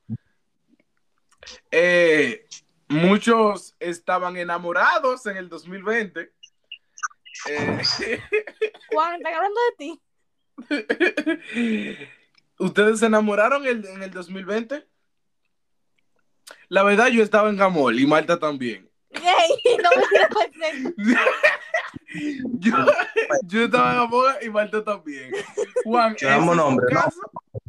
Eh, 1.70 2.46
muchos 2.88 3.74
estaban 3.78 4.36
enamorados 4.36 5.26
en 5.26 5.36
el 5.36 5.48
2020. 5.48 6.32
Eh, 7.48 7.82
Juan, 8.92 9.16
están 9.16 9.34
hablando 9.34 9.60
de 9.70 9.76
ti. 9.76 10.00
¿Ustedes 12.58 13.00
se 13.00 13.06
enamoraron 13.06 13.66
el- 13.66 13.84
en 13.86 14.02
el 14.02 14.10
2020? 14.10 14.86
La 16.68 16.82
verdad, 16.82 17.08
yo 17.08 17.22
estaba 17.22 17.48
en 17.50 17.60
amor 17.60 17.94
y 17.94 18.06
Marta 18.06 18.38
también. 18.38 18.88
Ey, 19.10 19.76
no 19.82 19.90
me 19.96 20.02
yo, 22.58 22.74
yo 23.44 23.64
estaba 23.64 23.92
en 23.92 23.98
amor 23.98 24.34
y 24.42 24.50
Marta 24.50 24.82
también. 24.84 25.30
Juan, 25.84 26.10
Mencionamos 26.10 26.44
¿ese 26.44 26.52
es 26.52 26.58
tu 26.58 26.64
nombres, 26.70 26.94
¿no? 26.94 27.00
caso? 27.00 27.20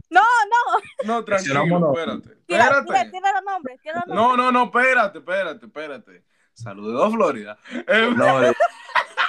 No, 0.10 0.22
no. 0.22 1.08
No, 1.08 1.26
tranquilo, 1.26 1.66
nombres. 1.66 2.08
espérate. 2.08 2.30
Tira, 2.46 2.66
tira, 2.68 2.80
Espérate. 2.80 3.12
tira 3.12 3.32
los 3.34 3.44
nombres. 3.44 3.82
Tira 3.82 3.96
los 3.96 4.08
nombres. 4.08 4.16
No, 4.16 4.38
no, 4.38 4.52
no, 4.52 4.64
espérate, 4.66 5.18
espérate, 5.20 5.66
espérate. 5.66 6.24
Saludos, 6.54 7.14
Florida. 7.14 7.58
Eh, 7.72 8.12
No, 8.16 8.42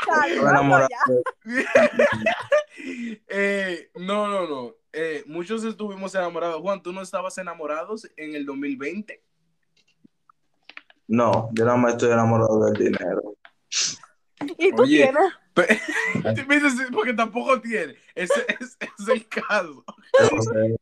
eh, 3.28 3.90
no, 3.94 4.28
no, 4.28 4.48
no. 4.48 4.74
Eh, 4.92 5.24
muchos 5.26 5.64
estuvimos 5.64 6.14
enamorados. 6.14 6.60
Juan, 6.60 6.82
¿tú 6.82 6.92
no 6.92 7.00
estabas 7.02 7.36
enamorados 7.38 8.08
en 8.16 8.34
el 8.34 8.46
2020? 8.46 9.22
No, 11.08 11.50
yo 11.52 11.64
nada 11.64 11.76
más 11.76 11.92
estoy 11.92 12.12
enamorado 12.12 12.64
del 12.64 12.84
dinero. 12.84 13.36
Y 14.58 14.72
tú 14.72 14.82
Oye. 14.82 15.02
tienes. 15.02 15.32
Porque 16.92 17.14
tampoco 17.14 17.60
tiene. 17.60 17.94
Ese 18.14 18.44
es, 18.60 18.76
es 18.80 19.08
el 19.08 19.26
caso. 19.28 19.84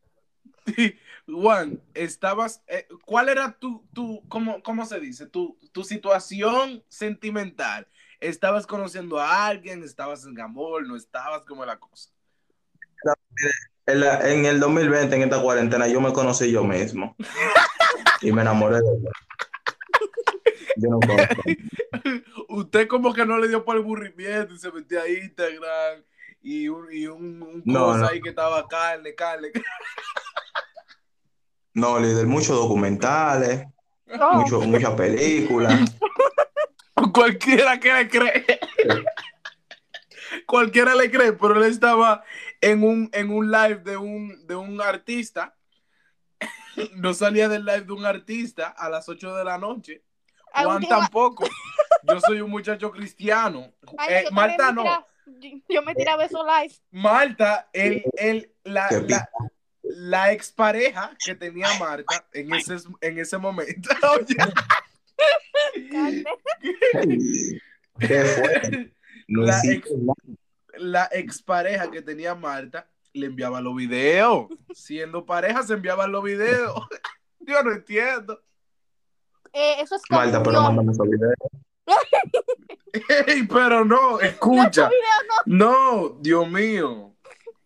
Juan, 1.27 1.81
estabas, 1.93 2.63
eh, 2.67 2.87
¿cuál 3.05 3.29
era 3.29 3.57
tu, 3.57 3.83
tu 3.93 4.21
cómo, 4.27 4.61
cómo 4.61 4.85
se 4.85 4.99
dice? 4.99 5.25
Tu, 5.25 5.57
tu 5.71 5.83
situación 5.83 6.83
sentimental. 6.87 7.87
¿Estabas 8.19 8.65
conociendo 8.67 9.19
a 9.19 9.45
alguien? 9.47 9.83
¿Estabas 9.83 10.25
en 10.25 10.39
amor? 10.39 10.85
¿No 10.87 10.95
estabas? 10.95 11.43
¿Cómo 11.45 11.63
era 11.63 11.73
la 11.73 11.79
cosa? 11.79 12.09
En, 13.85 13.99
la- 13.99 14.29
en 14.31 14.45
el 14.45 14.59
2020, 14.59 15.15
en 15.15 15.21
esta 15.23 15.41
cuarentena, 15.41 15.87
yo 15.87 16.01
me 16.01 16.11
conocí 16.13 16.51
yo 16.51 16.63
mismo. 16.63 17.15
Y 18.21 18.31
me 18.31 18.41
enamoré 18.41 18.77
de 18.81 18.87
él. 18.89 19.07
Yo 20.77 20.89
no 20.89 20.99
conozco. 20.99 21.41
Usted 22.49 22.87
como 22.87 23.13
que 23.13 23.25
no 23.25 23.37
le 23.37 23.47
dio 23.47 23.63
por 23.63 23.75
el 23.75 23.81
aburrimiento 23.83 24.53
y 24.53 24.59
se 24.59 24.71
metió 24.71 25.01
a 25.01 25.07
Instagram 25.09 26.03
y 26.41 26.67
un, 26.67 26.87
y 26.91 27.07
un, 27.07 27.41
un 27.41 27.61
No, 27.65 27.85
cosa 27.87 27.99
no. 27.99 28.07
ahí 28.07 28.21
que 28.21 28.29
estaba 28.29 28.67
carne, 28.67 29.13
carne. 29.15 29.51
No, 31.73 31.99
líder, 31.99 32.25
muchos 32.27 32.57
documentales, 32.57 33.65
Oh, 34.19 34.35
mucho, 34.37 34.61
muchas 34.61 34.91
películas. 34.93 35.95
Cualquiera 37.13 37.79
que 37.79 37.93
le 37.93 38.09
cree. 38.09 38.45
Cualquiera 40.47 40.95
le 40.95 41.09
cree, 41.11 41.33
pero 41.33 41.63
él 41.63 41.71
estaba 41.71 42.23
en 42.61 42.83
un, 42.83 43.09
en 43.13 43.31
un 43.31 43.51
live 43.51 43.77
de 43.77 43.97
un, 43.97 44.45
de 44.47 44.55
un 44.55 44.81
artista. 44.81 45.55
No 46.95 47.13
salía 47.13 47.47
del 47.47 47.63
live 47.63 47.81
de 47.83 47.93
un 47.93 48.05
artista 48.05 48.67
a 48.67 48.89
las 48.89 49.07
8 49.07 49.33
de 49.35 49.45
la 49.45 49.57
noche. 49.57 50.03
Juan 50.53 50.81
tampoco. 50.89 51.47
Yo 52.03 52.19
soy 52.19 52.41
un 52.41 52.49
muchacho 52.51 52.91
cristiano. 52.91 53.73
Ay, 53.97 54.13
Eh, 54.15 54.25
Marta 54.31 54.73
me 54.73 54.83
no. 54.83 55.07
yo- 55.69 55.81
me 55.83 55.95
tiraba 55.95 56.25
eso 56.25 56.45
live. 56.45 56.73
Marta, 56.91 57.69
el, 57.71 58.03
el, 58.17 58.51
la, 58.65 58.89
la, 59.07 59.29
la 59.83 60.31
expareja 60.33 61.15
que 61.23 61.35
tenía 61.35 61.67
Marta 61.79 62.27
en 62.33 62.53
ese, 62.53 62.75
en 62.99 63.19
ese 63.19 63.37
momento. 63.37 63.89
Oye, 65.75 65.89
Carne. 65.89 66.23
¿Qué 67.99 68.23
fue? 68.23 68.93
No 69.27 69.41
La 69.45 69.61
ex- 69.63 69.89
la 70.77 71.09
expareja 71.13 71.89
que 71.89 72.01
tenía 72.01 72.35
Marta 72.35 72.89
le 73.13 73.27
enviaba 73.27 73.61
los 73.61 73.75
videos. 73.75 74.47
Siendo 74.73 75.25
pareja, 75.25 75.63
se 75.63 75.73
enviaban 75.73 76.11
los 76.11 76.23
videos. 76.23 76.75
Yo 77.39 77.61
no 77.63 77.71
entiendo. 77.71 78.41
Eh, 79.53 79.75
eso 79.79 79.95
es 79.95 80.01
Marta, 80.09 80.43
pero 80.43 80.57
confusión. 80.57 80.75
mándame 80.75 80.91
esos 80.91 81.07
videos. 81.09 81.35
Ey, 83.27 83.43
pero 83.47 83.85
no, 83.85 84.11
No, 84.13 84.19
escucha. 84.21 84.89
no. 85.47 85.99
No, 86.09 86.09
Dios 86.21 86.49
mío. 86.49 87.13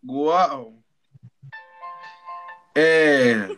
Wow. 0.02 0.80
Eh, 2.74 3.48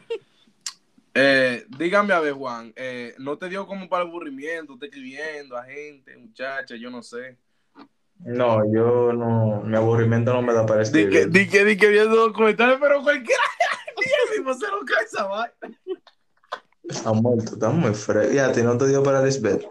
eh, 1.14 1.64
dígame 1.68 2.12
a 2.14 2.20
ver, 2.20 2.32
Juan, 2.34 2.72
eh, 2.76 3.14
¿no 3.18 3.36
te 3.38 3.48
dio 3.48 3.66
como 3.66 3.88
para 3.88 4.04
aburrimiento? 4.04 4.78
¿Te 4.78 4.86
escribiendo 4.86 5.56
a 5.56 5.64
gente, 5.64 6.16
muchacha, 6.16 6.74
yo 6.76 6.90
no 6.90 7.02
sé? 7.02 7.38
No, 8.18 8.62
yo 8.72 9.12
no, 9.12 9.62
mi 9.64 9.76
aburrimiento 9.76 10.32
no 10.32 10.42
me 10.42 10.52
da 10.54 10.64
para 10.64 10.82
Di 10.84 11.08
que, 11.08 11.22
escribir. 11.22 11.30
di 11.30 11.48
que, 11.48 11.64
di 11.64 11.76
que 11.76 11.88
viendo 11.88 12.14
documentales, 12.16 12.78
pero 12.80 13.02
cualquiera 13.02 13.42
día 13.96 14.36
mismo 14.36 14.54
se 14.54 14.66
lo 14.68 14.80
cae 14.84 15.04
esa 15.04 15.24
vaina. 15.24 15.78
Está 16.88 17.12
muerto, 17.12 17.54
está 17.54 17.68
muy 17.70 17.94
fresco. 17.94 18.32
¿Y 18.32 18.38
a 18.38 18.52
ti 18.52 18.62
no 18.62 18.76
te 18.78 18.86
dio 18.88 19.02
para 19.02 19.22
Lisbeth? 19.24 19.66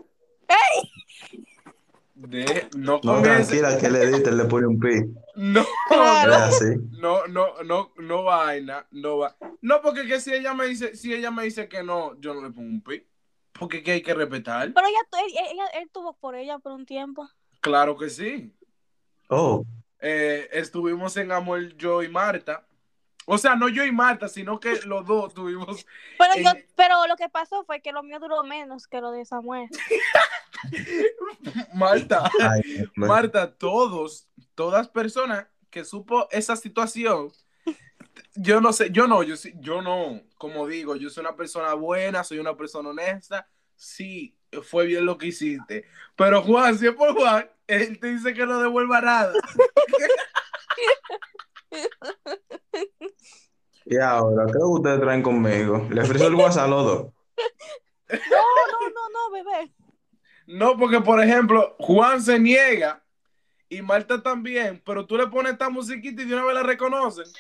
De, 2.32 2.68
no 2.78 2.94
No, 2.94 3.02
comience. 3.02 3.60
tranquila, 3.60 3.78
que 3.78 3.90
le 3.90 4.08
diste, 4.08 4.32
le 4.32 4.46
pone 4.46 4.68
un 4.68 4.80
pi. 4.80 5.02
No, 5.36 5.64
Claro. 5.90 6.34
así. 6.36 6.66
no, 7.00 7.28
no, 7.28 7.62
no, 7.64 7.92
no 7.98 8.24
vaina, 8.24 8.88
no 8.92 9.18
va. 9.20 9.36
No, 9.62 9.82
porque 9.82 10.08
que 10.08 10.20
si 10.20 10.34
ella 10.34 10.54
me 10.54 10.66
dice, 10.66 10.96
si 10.96 11.14
ella 11.14 11.30
me 11.32 11.44
dice 11.44 11.68
que 11.68 11.84
no, 11.84 12.20
yo 12.20 12.34
no 12.34 12.42
le 12.42 12.52
pongo 12.52 12.70
un 12.70 12.82
pi. 12.82 13.06
Porque 13.54 13.84
que 13.84 13.92
hay 13.92 14.02
que 14.02 14.14
respetar. 14.14 14.72
Pero 14.74 14.88
ella, 14.88 15.00
él, 15.26 15.34
ella- 15.54 15.80
él 15.82 15.90
tuvo 15.92 16.14
por 16.14 16.36
ella 16.36 16.58
por 16.60 16.72
un 16.72 16.86
tiempo. 16.86 17.30
Claro 17.60 17.98
que 17.98 18.10
sí. 18.10 18.54
Oh, 19.30 19.66
Eh, 20.00 20.50
estuvimos 20.54 21.16
en 21.18 21.32
Amor 21.32 21.76
yo 21.78 22.02
y 22.02 22.10
Marta. 22.10 22.66
O 23.26 23.38
sea, 23.38 23.56
no 23.56 23.70
yo 23.70 23.86
y 23.86 23.92
Marta, 23.92 24.28
sino 24.28 24.60
que 24.60 24.82
los 24.86 25.06
dos 25.06 25.34
tuvimos. 25.34 25.86
Pero 26.18 26.36
yo, 26.38 26.52
pero 26.76 27.08
lo 27.08 27.16
que 27.16 27.30
pasó 27.30 27.64
fue 27.66 27.82
que 27.82 27.92
lo 27.92 28.04
mío 28.04 28.20
duró 28.20 28.44
menos 28.44 28.88
que 28.88 29.02
lo 29.02 29.12
de 29.12 29.26
Samuel. 29.26 29.70
Marta, 31.74 32.30
ay. 32.40 32.86
Marta, 32.96 33.52
todos, 33.52 34.28
todas 34.56 34.88
personas 34.88 35.48
que 35.70 35.84
supo 35.84 36.28
esa 36.32 36.56
situación, 36.56 37.32
yo 38.36 38.62
no 38.62 38.72
sé, 38.74 38.92
yo 38.92 39.08
no, 39.08 39.24
yo 39.24 39.36
sí, 39.36 39.54
yo 39.60 39.82
no, 39.82 40.22
como 40.38 40.68
digo, 40.68 40.96
yo 40.96 41.10
soy 41.10 41.22
una 41.22 41.36
persona 41.36 41.74
buena, 41.74 42.24
soy 42.24 42.40
una 42.40 42.56
persona 42.56 42.90
honesta, 42.90 43.48
sí, 43.76 44.38
fue 44.64 44.86
bien 44.86 45.06
lo 45.06 45.18
que 45.18 45.28
hiciste. 45.28 45.86
Pero 46.16 46.42
Juan, 46.44 46.78
si 46.78 46.88
es 46.88 46.94
por 46.94 47.14
Juan, 47.16 47.50
él 47.68 48.00
te 48.00 48.08
dice 48.08 48.34
que 48.34 48.46
no 48.46 48.62
devuelva 48.62 49.02
nada. 49.02 49.34
Y 53.86 53.98
ahora, 53.98 54.46
¿qué 54.52 54.58
ustedes 54.60 55.00
traen 55.02 55.24
conmigo? 55.24 55.88
¿Le 55.90 56.02
ofreció 56.02 56.28
el 56.28 56.36
WhatsApp 56.36 56.66
a 56.66 56.68
los 56.68 56.86
dos? 56.86 57.08
No, 58.12 58.18
no, 58.20 58.90
no, 58.90 59.10
no, 59.10 59.32
bebé. 59.32 59.72
No, 60.46 60.78
porque 60.78 61.00
por 61.00 61.24
ejemplo, 61.24 61.78
Juan 61.80 62.22
se 62.22 62.38
niega 62.38 63.02
y 63.70 63.82
Marta 63.82 64.22
también, 64.22 64.82
pero 64.86 65.06
tú 65.06 65.16
le 65.16 65.28
pones 65.28 65.54
esta 65.54 65.70
musiquita 65.70 66.22
y 66.22 66.26
de 66.26 66.34
una 66.34 66.44
vez 66.44 66.56
la 66.56 66.64
reconocen. 66.64 67.24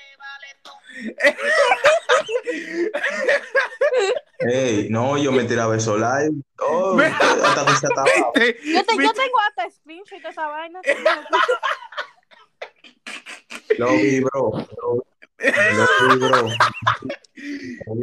Ey, 4.39 4.87
no, 4.89 5.17
yo 5.17 5.33
me 5.33 5.43
tiraba 5.43 5.75
eso 5.75 5.97
live. 5.97 6.41
Oh. 6.59 6.97
Yo, 7.01 8.31
te, 8.33 8.57
yo 8.63 8.79
¿Viste? 8.81 8.95
tengo 8.95 9.39
hasta 9.49 9.69
screenshot 9.69 10.21
de 10.21 10.29
esa 10.29 10.47
vaina. 10.47 10.79
Lo 13.77 13.91
vi, 13.91 14.21
bro. 14.21 14.51
Lo 14.81 14.93
vi. 14.93 15.01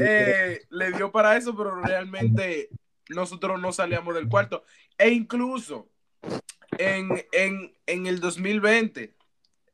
Eh, 0.00 0.60
le 0.70 0.92
dio 0.92 1.12
para 1.12 1.36
eso, 1.36 1.56
pero 1.56 1.80
realmente 1.80 2.68
nosotros 3.08 3.60
no 3.60 3.72
salíamos 3.72 4.14
del 4.14 4.28
cuarto. 4.28 4.64
E 4.96 5.10
incluso 5.10 5.88
en, 6.76 7.08
en, 7.32 7.74
en 7.86 8.06
el 8.06 8.20
2020, 8.20 9.14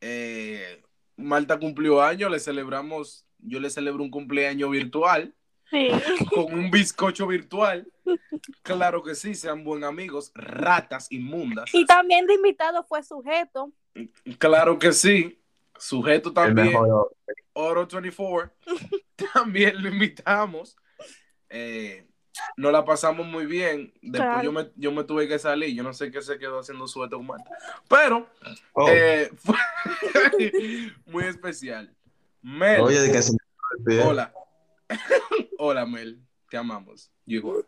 eh, 0.00 0.82
Marta 1.16 1.58
cumplió 1.58 2.02
años, 2.02 2.30
le 2.30 2.40
celebramos, 2.40 3.26
yo 3.38 3.60
le 3.60 3.70
celebro 3.70 4.02
un 4.02 4.10
cumpleaños 4.10 4.70
virtual 4.70 5.34
Sí. 5.70 5.88
con 6.32 6.52
un 6.52 6.70
bizcocho 6.70 7.26
virtual. 7.26 7.88
Claro 8.62 9.02
que 9.02 9.14
sí, 9.14 9.34
sean 9.34 9.64
buen 9.64 9.82
amigos, 9.82 10.30
ratas 10.34 11.10
inmundas. 11.10 11.74
Y 11.74 11.86
también 11.86 12.26
de 12.26 12.34
invitado 12.34 12.84
fue 12.84 13.02
sujeto. 13.02 13.72
Claro 14.38 14.78
que 14.78 14.92
sí, 14.92 15.40
sujeto 15.78 16.30
El 16.30 16.34
también. 16.34 16.68
mejor. 16.68 17.14
Oro 17.54 17.86
24, 17.86 18.52
también 19.32 19.82
lo 19.82 19.88
invitamos. 19.88 20.76
Eh, 21.48 22.06
nos 22.56 22.72
la 22.72 22.84
pasamos 22.84 23.26
muy 23.26 23.46
bien. 23.46 23.92
Después 24.02 24.22
Claro. 24.22 24.42
yo, 24.42 24.52
me, 24.52 24.70
yo 24.74 24.90
me 24.92 25.04
tuve 25.04 25.28
que 25.28 25.38
salir. 25.38 25.74
Yo 25.74 25.82
no 25.84 25.92
sé 25.92 26.10
qué 26.10 26.20
se 26.20 26.36
quedó 26.38 26.58
haciendo 26.58 26.86
suerte 26.88 27.14
con 27.14 27.26
Marta. 27.26 27.48
Pero 27.88 28.28
Oh, 28.72 28.88
eh, 28.88 29.30
fue 29.36 29.54
muy 31.06 31.24
especial. 31.24 31.94
Mel, 32.42 32.80
oye, 32.80 33.00
de 33.00 33.12
que 33.12 33.22
se 33.22 33.36
hola. 34.04 34.32
hola, 35.58 35.86
Mel. 35.86 36.20
Te 36.50 36.56
amamos. 36.56 37.10
You 37.24 37.38
igual. 37.38 37.66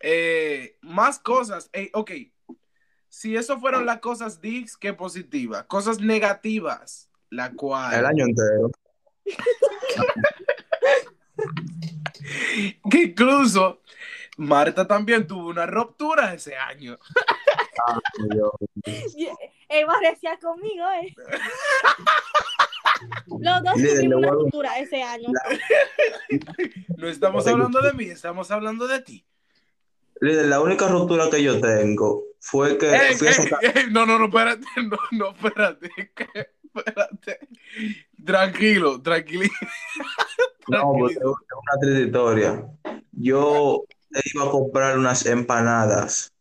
Eh, 0.00 0.76
más 0.82 1.18
cosas. 1.18 1.68
Ey, 1.72 1.90
ok. 1.94 2.10
Si 3.14 3.36
eso 3.36 3.60
fueron 3.60 3.86
las 3.86 4.00
cosas 4.00 4.40
dix, 4.40 4.76
que 4.76 4.92
positivas. 4.92 5.66
Cosas 5.66 6.00
negativas. 6.00 7.08
La 7.30 7.52
cual. 7.52 7.94
El 7.94 8.06
año 8.06 8.24
entero. 8.24 8.72
que 12.90 12.98
incluso 12.98 13.80
Marta 14.36 14.88
también 14.88 15.28
tuvo 15.28 15.46
una 15.48 15.64
ruptura 15.64 16.34
ese 16.34 16.56
año. 16.56 16.98
Dios. 18.30 18.50
Él 19.68 19.86
parecía 19.86 20.36
conmigo, 20.40 20.84
eh. 21.00 21.14
Los 23.38 23.62
dos 23.62 23.74
tuvimos 23.74 24.02
una 24.02 24.16
voy 24.16 24.26
a- 24.26 24.34
cultura 24.34 24.78
ese 24.80 25.04
año. 25.04 25.28
No 26.96 27.08
estamos 27.08 27.46
hablando 27.46 27.80
de 27.80 27.92
mí, 27.92 28.06
estamos 28.06 28.50
hablando 28.50 28.88
de 28.88 29.00
ti. 29.02 29.24
Líder, 30.20 30.46
la 30.46 30.60
única 30.60 30.88
ruptura 30.88 31.30
que 31.30 31.42
yo 31.42 31.60
tengo 31.60 32.24
fue 32.44 32.76
que 32.76 32.90
Ey, 32.94 33.14
fui 33.14 33.28
a 33.28 33.30
ey, 33.30 33.34
sacar. 33.34 33.58
ey, 33.62 33.84
no, 33.90 34.04
no, 34.04 34.18
no, 34.18 34.26
espérate, 34.26 34.66
no, 34.84 34.98
no, 35.12 35.30
espérate, 35.30 35.90
espérate. 36.74 37.48
Tranquilo, 38.24 39.00
tranquilo. 39.02 39.48
No, 40.68 40.92
porque 40.98 41.14
es 41.14 41.20
una 41.24 41.80
triste 41.80 42.02
historia. 42.02 42.66
Yo 43.12 43.84
iba 44.34 44.44
a 44.44 44.50
comprar 44.50 44.98
unas 44.98 45.24
empanadas 45.26 46.32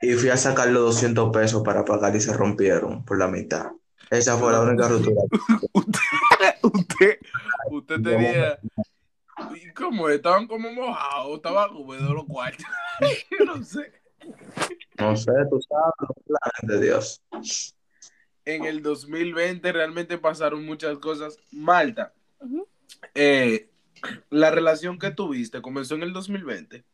y 0.00 0.14
fui 0.14 0.30
a 0.30 0.36
sacar 0.36 0.68
los 0.68 0.82
200 0.94 1.30
pesos 1.32 1.62
para 1.62 1.84
pagar 1.84 2.14
y 2.16 2.20
se 2.20 2.32
rompieron 2.32 3.04
por 3.04 3.18
la 3.18 3.28
mitad. 3.28 3.72
Esa 4.10 4.36
fue 4.36 4.52
la 4.52 4.62
única 4.62 4.88
ruptura. 4.88 5.22
Usted, 6.62 7.18
usted 7.70 8.02
tenía. 8.02 8.58
¿y 9.54 9.72
¿Cómo? 9.72 10.08
Estaban 10.08 10.46
como 10.46 10.72
mojados, 10.72 11.36
estaban 11.36 11.76
húmedos 11.76 12.10
los 12.10 12.24
cuartos. 12.24 12.66
No 13.44 13.62
sé. 13.62 13.92
No 14.98 15.16
sé, 15.16 15.32
tú 15.50 15.60
sabes, 15.62 15.94
los 16.00 16.24
planes 16.26 16.80
de 16.80 16.80
Dios. 16.86 17.22
en 18.44 18.64
el 18.64 18.82
2020 18.82 19.70
realmente 19.72 20.16
pasaron 20.18 20.64
muchas 20.64 20.98
cosas. 20.98 21.38
Malta, 21.52 22.12
eh, 23.14 23.68
la 24.30 24.50
relación 24.50 24.98
que 24.98 25.10
tuviste 25.10 25.60
comenzó 25.62 25.94
en 25.94 26.02
el 26.02 26.12
2020. 26.12 26.84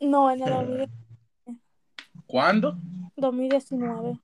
No, 0.00 0.30
en 0.30 0.42
el 0.42 0.50
2000 0.50 0.90
¿Cuándo? 2.26 2.76
2019. 3.16 4.20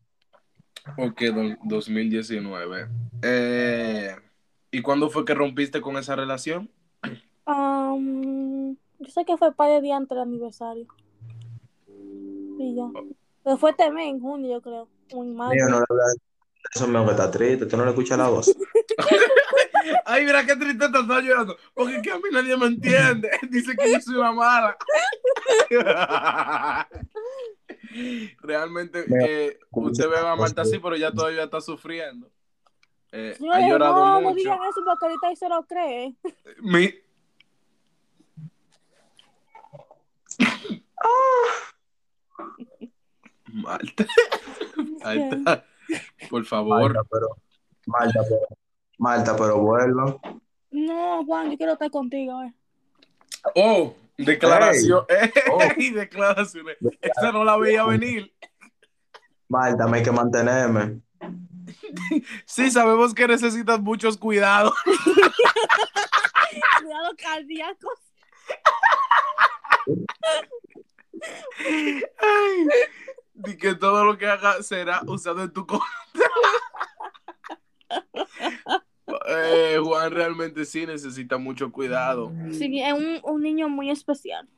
Ok, 0.99 1.21
do- 1.35 1.57
2019. 1.65 2.89
Eh, 3.23 4.15
¿Y 4.71 4.83
cuándo 4.83 5.11
fue 5.11 5.25
que 5.25 5.35
rompiste 5.35 5.81
con 5.81 5.97
esa 5.97 6.15
relación? 6.15 6.71
Yo 7.47 9.11
sé 9.11 9.25
que 9.25 9.37
fue 9.37 9.53
par 9.55 9.71
de 9.71 9.81
días 9.81 9.97
antes 9.97 10.11
del 10.11 10.21
aniversario. 10.21 10.87
Y 12.59 12.75
ya. 12.77 12.85
Pero 13.45 13.57
fue 13.59 13.71
este 13.71 13.91
mes, 13.91 14.09
en 14.09 14.21
junio, 14.21 14.51
yo 14.57 14.61
creo. 14.63 14.89
En 15.11 15.35
mayo. 15.37 15.55
Mío, 15.55 15.65
no 15.69 15.79
le 15.79 15.85
hablas 15.89 16.17
eso, 16.75 16.89
mío, 16.89 17.05
que 17.05 17.11
está 17.13 17.31
triste. 17.31 17.67
Tú 17.67 17.77
no 17.77 17.85
le 17.85 17.91
escuchas 17.91 18.19
la 18.19 18.29
voz. 18.29 18.53
Ay, 20.05 20.25
mira 20.25 20.45
qué 20.45 20.57
triste 20.57 20.89
te 20.89 20.99
está 20.99 21.21
llorando. 21.21 21.57
Porque 21.75 21.97
es 21.97 22.03
que 22.03 22.11
a 22.11 22.17
mí 22.17 22.25
nadie 22.33 22.57
me 22.57 22.67
entiende. 22.67 23.31
Dice 23.51 23.77
que 23.77 23.93
yo 23.93 24.01
soy 24.01 24.17
una 24.17 24.33
mala. 24.33 24.77
Realmente, 28.41 29.05
Mira, 29.07 29.27
eh, 29.27 29.59
usted 29.71 30.09
ve 30.09 30.19
a 30.19 30.35
Marta 30.37 30.63
así, 30.63 30.79
pero 30.79 30.97
ya 30.97 31.13
todavía 31.13 31.45
está 31.45 31.61
sufriendo. 31.61 32.31
Eh, 33.13 33.37
ha 33.53 33.61
llorado 33.69 34.05
no, 34.05 34.15
no 34.15 34.21
mucho. 34.23 34.35
digan 34.35 34.59
eso 34.69 34.83
porque 34.85 35.07
ahorita 35.07 35.29
ahí 35.29 35.37
se 35.37 35.49
lo 35.49 35.63
cree. 35.65 36.15
Mi- 36.61 36.95
Marta. 43.53 44.07
Marta, 45.05 45.65
por 46.31 46.45
favor. 46.45 46.93
Malta, 46.95 47.03
pero. 47.11 47.29
Malta, 47.87 48.21
pero. 48.29 48.47
Malta, 48.99 49.37
pero 49.37 49.59
vuelva. 49.61 50.17
No, 50.71 51.25
Juan, 51.25 51.51
yo 51.51 51.57
quiero 51.57 51.73
estar 51.75 51.91
contigo. 51.91 52.43
eh. 52.43 52.53
Oh, 53.55 53.95
declaración. 54.19 55.05
Oh. 55.53 55.61
Ey, 55.77 55.91
declaraciones. 55.91 56.77
Esa 57.01 57.33
no 57.33 57.45
la 57.45 57.57
veía 57.57 57.85
venir. 57.85 58.35
Malta, 59.49 59.87
me 59.87 59.99
hay 59.99 60.03
que 60.03 60.13
mantenerme. 60.13 61.01
Sí, 62.47 62.71
sabemos 62.71 63.15
que 63.15 63.27
necesitas 63.29 63.81
muchos 63.81 64.17
cuidados. 64.17 64.73
Cuidado 66.81 67.15
cardíaco. 67.17 67.89
Ay, 72.19 72.67
y 73.45 73.57
que 73.57 73.75
todo 73.75 74.05
lo 74.05 74.19
que 74.19 74.27
haga 74.27 74.63
será 74.63 75.03
usado 75.07 75.43
en 75.43 75.53
tu 75.53 75.67
contra. 75.67 75.87
Eh, 79.29 79.79
Juan 79.83 80.13
realmente 80.13 80.65
sí 80.65 80.87
necesita 80.87 81.37
mucho 81.37 81.73
cuidado. 81.73 82.33
Sí, 82.53 82.81
es 82.81 82.93
un, 82.93 83.21
un 83.23 83.43
niño 83.43 83.69
muy 83.69 83.91
especial. 83.91 84.49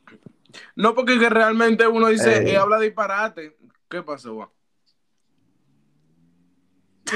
No 0.75 0.95
porque 0.95 1.19
que 1.19 1.29
realmente 1.29 1.87
uno 1.87 2.07
dice, 2.07 2.39
Ey. 2.39 2.51
eh, 2.51 2.57
habla 2.57 2.79
disparate. 2.79 3.57
¿Qué 3.89 4.03
pasó, 4.03 4.35
Juan? 4.35 4.49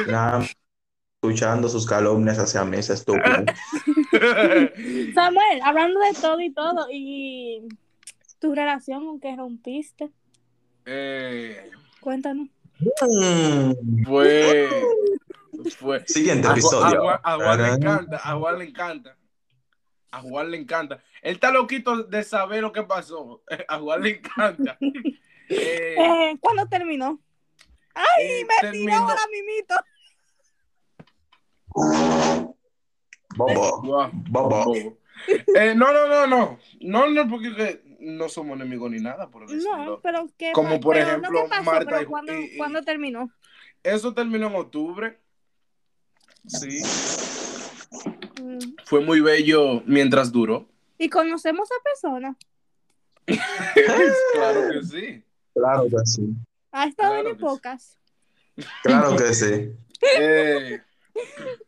Nada, 0.08 0.46
escuchando 1.22 1.70
sus 1.70 1.88
calumnias 1.88 2.40
hacia 2.40 2.66
mí, 2.66 2.78
ese 2.78 2.94
estúpido. 2.94 3.24
Samuel, 5.14 5.62
hablando 5.64 6.00
de 6.00 6.14
todo 6.20 6.40
y 6.40 6.52
todo, 6.52 6.88
y 6.92 7.68
tu 8.40 8.56
relación 8.56 9.06
con 9.06 9.20
que 9.20 9.36
rompiste, 9.36 10.12
Eh, 10.86 11.72
cuéntanos. 12.00 12.48
Mm. 13.02 14.04
fue, 14.06 14.70
fue. 15.78 16.04
Siguiente 16.08 16.48
A, 16.48 16.52
Ju- 16.52 16.54
a 16.54 16.58
episodio. 16.58 17.10
A 17.24 17.36
Juan 17.36 17.62
le 17.62 17.68
encanta, 17.70 18.22
a 18.24 18.36
Juan 18.38 18.60
le 18.60 18.66
encanta. 18.66 19.18
A 20.12 20.22
Juan 20.22 20.52
le 20.52 20.58
encanta. 20.58 21.04
Él 21.22 21.36
está 21.36 21.52
loquito 21.52 22.04
de 22.04 22.24
saber 22.24 22.62
lo 22.62 22.72
que 22.72 22.84
pasó. 22.84 23.42
A 23.68 23.80
Juan 23.80 24.02
le 24.04 24.10
encanta. 24.18 24.78
Eh, 25.50 25.96
Eh, 25.98 26.38
¿Cuándo 26.40 26.66
terminó? 26.68 27.20
¡Ay, 27.94 28.26
eh, 28.26 28.46
me 28.48 28.56
terminó- 28.62 28.86
tiró 28.86 28.96
ahora 29.10 29.22
mimito! 29.30 29.76
Bobo, 33.36 34.10
bobo. 34.30 34.98
Eh, 35.56 35.74
no, 35.76 35.92
no, 35.92 36.08
no, 36.08 36.28
no. 36.28 36.60
No, 36.80 37.10
no, 37.10 37.28
porque 37.30 37.54
que 37.56 37.93
no 38.04 38.30
somos 38.30 38.56
enemigos 38.60 38.92
ni 38.92 39.00
nada 39.00 39.30
por 39.30 39.44
el 39.44 39.50
No, 39.50 39.56
estilo. 39.56 40.00
pero 40.02 40.28
¿qué 40.38 40.52
Como 40.54 40.80
por 40.80 40.96
pero 40.96 41.08
ejemplo, 41.08 41.32
no, 41.32 41.44
¿qué 41.44 41.50
pasó? 41.50 41.64
Marta 41.64 41.86
Pero 41.90 42.02
y- 42.02 42.06
¿cuándo, 42.06 42.34
y- 42.38 42.44
y- 42.46 42.58
cuándo 42.58 42.84
terminó? 42.84 43.32
Eso 43.82 44.14
terminó 44.14 44.48
en 44.48 44.56
octubre. 44.56 45.20
Sí. 46.48 46.82
Mm. 48.42 48.76
Fue 48.86 49.02
muy 49.02 49.22
bello 49.22 49.82
mientras 49.86 50.32
duró. 50.32 50.68
¿Y 50.98 51.10
conocemos 51.10 51.70
a 51.72 51.84
personas? 51.84 52.36
claro 54.34 54.62
que 54.72 54.84
sí. 54.84 55.24
Claro 55.54 55.84
que 55.90 56.06
sí. 56.06 56.30
¿Ha 56.72 56.88
estado 56.88 57.14
Claro 57.14 57.30
en 57.30 57.36
que 57.36 57.40
sí. 57.40 57.46
épocas? 57.46 58.00
Claro 58.84 59.16
que 59.16 59.34
sí. 59.34 59.72
Eh, 60.20 60.82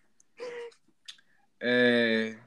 eh, 1.62 2.38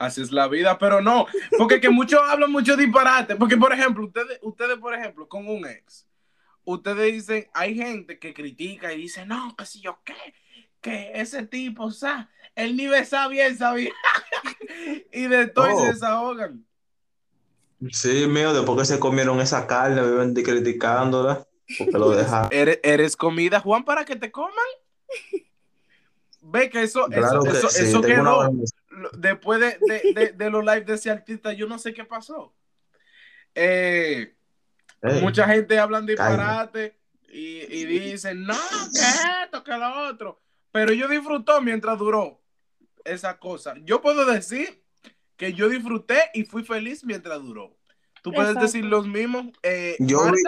así 0.00 0.20
es 0.22 0.32
la 0.32 0.48
vida, 0.48 0.78
pero 0.78 1.00
no, 1.00 1.26
porque 1.58 1.80
que 1.80 1.90
muchos 1.90 2.20
hablan 2.28 2.50
mucho 2.50 2.76
disparate, 2.76 3.36
porque 3.36 3.56
por 3.56 3.72
ejemplo, 3.72 4.04
ustedes, 4.06 4.38
ustedes 4.42 4.78
por 4.78 4.94
ejemplo, 4.94 5.28
con 5.28 5.46
un 5.48 5.66
ex, 5.66 6.06
ustedes 6.64 7.12
dicen, 7.12 7.48
hay 7.54 7.74
gente 7.76 8.18
que 8.18 8.34
critica 8.34 8.92
y 8.92 9.02
dice, 9.02 9.24
no, 9.26 9.54
que 9.56 9.64
si 9.66 9.80
yo 9.80 10.00
qué, 10.04 10.14
que 10.80 11.12
ese 11.14 11.46
tipo, 11.46 11.84
o 11.84 11.90
sea, 11.90 12.28
él 12.56 12.76
ni 12.76 12.86
besa 12.88 13.28
bien, 13.28 13.56
sabía, 13.56 13.92
y 15.12 15.26
de 15.28 15.46
todo 15.46 15.68
Oh. 15.72 15.80
se 15.82 15.92
desahogan. 15.92 16.64
Sí, 17.92 18.26
mío, 18.26 18.52
después 18.52 18.78
que 18.78 18.84
se 18.94 18.98
comieron 19.00 19.40
esa 19.40 19.66
carne, 19.66 20.02
viven 20.02 20.34
de- 20.34 20.42
criticándola, 20.42 21.46
porque 21.78 21.92
lo 21.98 22.10
dejaron. 22.10 22.48
¿Eres, 22.52 22.80
eres 22.82 23.16
comida, 23.16 23.60
Juan, 23.60 23.84
para 23.84 24.04
que 24.04 24.16
te 24.16 24.30
coman? 24.30 24.52
Ve 26.42 26.68
que 26.70 26.82
eso, 26.82 27.06
Claro 27.06 27.26
eso, 27.26 27.42
que 27.42 27.58
eso, 27.58 27.68
sí, 27.70 27.84
eso 27.84 28.00
quedó. 28.02 28.40
una- 28.50 28.64
después 29.12 29.60
de, 29.60 29.78
de, 29.80 30.12
de, 30.14 30.32
de 30.32 30.50
los 30.50 30.64
lives 30.64 30.86
de 30.86 30.94
ese 30.94 31.10
artista, 31.10 31.52
yo 31.52 31.66
no 31.66 31.78
sé 31.78 31.92
qué 31.94 32.04
pasó. 32.04 32.54
Eh, 33.54 34.34
mucha 35.22 35.46
gente 35.46 35.78
hablan 35.78 36.06
disparate 36.06 36.96
y, 37.28 37.58
y 37.74 37.84
dicen, 37.86 38.44
no, 38.44 38.54
que 38.92 39.44
esto, 39.44 39.64
que 39.64 39.72
lo 39.72 40.08
otro. 40.08 40.40
Pero 40.72 40.92
yo 40.92 41.08
disfrutó 41.08 41.60
mientras 41.60 41.98
duró 41.98 42.40
esa 43.04 43.38
cosa. 43.38 43.74
Yo 43.82 44.00
puedo 44.00 44.24
decir 44.24 44.82
que 45.36 45.52
yo 45.52 45.68
disfruté 45.68 46.18
y 46.34 46.44
fui 46.44 46.62
feliz 46.64 47.04
mientras 47.04 47.40
duró. 47.40 47.76
Tú 48.22 48.30
puedes 48.32 48.50
Exacto. 48.50 48.66
decir 48.66 48.84
los 48.84 49.06
mismos. 49.06 49.46
Eh, 49.62 49.96
Yo 50.00 50.30
vi-? 50.30 50.42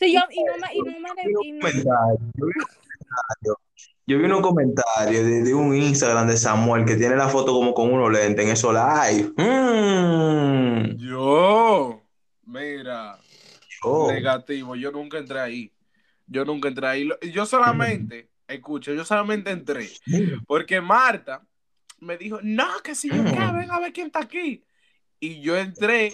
Sí, 0.00 0.12
yo, 0.12 0.20
y 0.30 0.42
no 0.42 0.52
me, 0.58 0.74
y 0.74 0.78
no 0.80 1.14
me, 1.14 1.22
y 1.44 1.52
no- 1.52 1.60
comentario, 1.60 2.18
yo 4.06 4.18
vi 4.18 4.26
un 4.26 4.42
comentario, 4.42 5.24
de, 5.24 5.42
de 5.42 5.54
un 5.54 5.74
Instagram 5.74 6.26
de 6.26 6.36
Samuel 6.36 6.84
que 6.84 6.96
tiene 6.96 7.16
la 7.16 7.28
foto 7.28 7.52
como 7.52 7.72
con 7.72 7.90
unos 7.90 8.12
lentes 8.12 8.44
en 8.44 8.52
eso 8.52 8.72
live. 8.72 9.32
Mm. 9.36 10.96
Yo, 10.96 12.02
mira. 12.44 13.18
Negativo, 14.08 14.76
yo 14.76 14.90
nunca 14.90 15.18
entré 15.18 15.40
ahí. 15.40 15.72
Yo 16.26 16.44
nunca 16.44 16.68
entré 16.68 16.86
ahí. 16.86 17.08
Yo 17.32 17.46
solamente, 17.46 18.30
escucha, 18.48 18.92
yo 18.92 19.04
solamente 19.04 19.50
entré 19.50 19.90
porque 20.46 20.80
Marta 20.80 21.42
me 22.00 22.16
dijo, 22.16 22.38
no, 22.42 22.80
que 22.82 22.94
si 22.94 23.08
yo 23.08 23.24
qué, 23.24 23.30
ven 23.30 23.70
a 23.70 23.80
ver 23.80 23.92
quién 23.92 24.08
está 24.08 24.20
aquí. 24.20 24.64
Y 25.20 25.40
yo 25.40 25.56
entré 25.56 26.12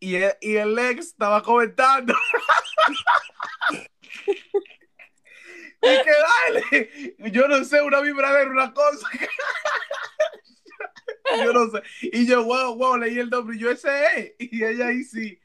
y 0.00 0.16
el, 0.16 0.32
y 0.40 0.56
el 0.56 0.76
ex 0.78 1.06
estaba 1.06 1.42
comentando. 1.42 2.14
y 5.82 6.04
que 6.04 7.16
dale, 7.18 7.32
yo 7.32 7.48
no 7.48 7.64
sé, 7.64 7.82
una 7.82 8.00
vibradera, 8.00 8.50
una 8.50 8.72
cosa. 8.72 9.08
yo 11.44 11.52
no 11.52 11.70
sé. 11.70 11.82
Y 12.02 12.26
yo, 12.26 12.44
wow, 12.44 12.76
wow, 12.76 12.96
leí 12.96 13.18
el 13.18 13.30
nombre 13.30 13.56
y 13.56 13.58
yo 13.58 13.70
ese 13.70 13.88
es. 14.16 14.34
Y 14.38 14.64
ella 14.64 14.88
ahí 14.88 15.02
sí. 15.02 15.38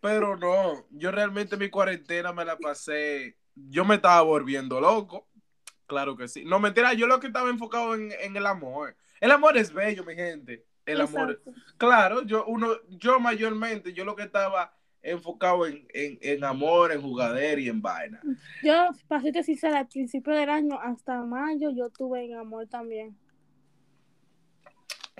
Pero 0.00 0.36
no, 0.36 0.86
yo 0.90 1.10
realmente 1.10 1.56
mi 1.56 1.70
cuarentena 1.70 2.32
me 2.32 2.44
la 2.44 2.56
pasé, 2.56 3.36
yo 3.54 3.84
me 3.84 3.96
estaba 3.96 4.22
volviendo 4.22 4.80
loco, 4.80 5.28
claro 5.86 6.16
que 6.16 6.28
sí. 6.28 6.44
No, 6.44 6.60
mentira, 6.60 6.94
yo 6.94 7.06
lo 7.06 7.18
que 7.18 7.26
estaba 7.26 7.50
enfocado 7.50 7.94
en, 7.94 8.12
en 8.12 8.36
el 8.36 8.46
amor. 8.46 8.96
El 9.20 9.32
amor 9.32 9.58
es 9.58 9.72
bello, 9.72 10.04
mi 10.04 10.14
gente. 10.14 10.64
El 10.86 11.02
amor, 11.02 11.42
claro, 11.76 12.22
yo 12.22 12.46
uno, 12.46 12.78
yo 12.88 13.20
mayormente, 13.20 13.92
yo 13.92 14.06
lo 14.06 14.16
que 14.16 14.22
estaba 14.22 14.77
enfocado 15.10 15.66
en, 15.66 15.86
en, 15.94 16.18
en 16.20 16.44
amor, 16.44 16.92
en 16.92 17.02
jugadera 17.02 17.60
y 17.60 17.68
en 17.68 17.80
vaina. 17.80 18.20
Yo, 18.62 18.90
para 19.06 19.22
serte 19.22 19.42
sincera, 19.42 19.78
al 19.78 19.88
principio 19.88 20.32
del 20.32 20.50
año 20.50 20.78
hasta 20.80 21.22
mayo 21.22 21.70
yo 21.70 21.90
tuve 21.90 22.24
en 22.24 22.34
amor 22.34 22.66
también. 22.66 23.16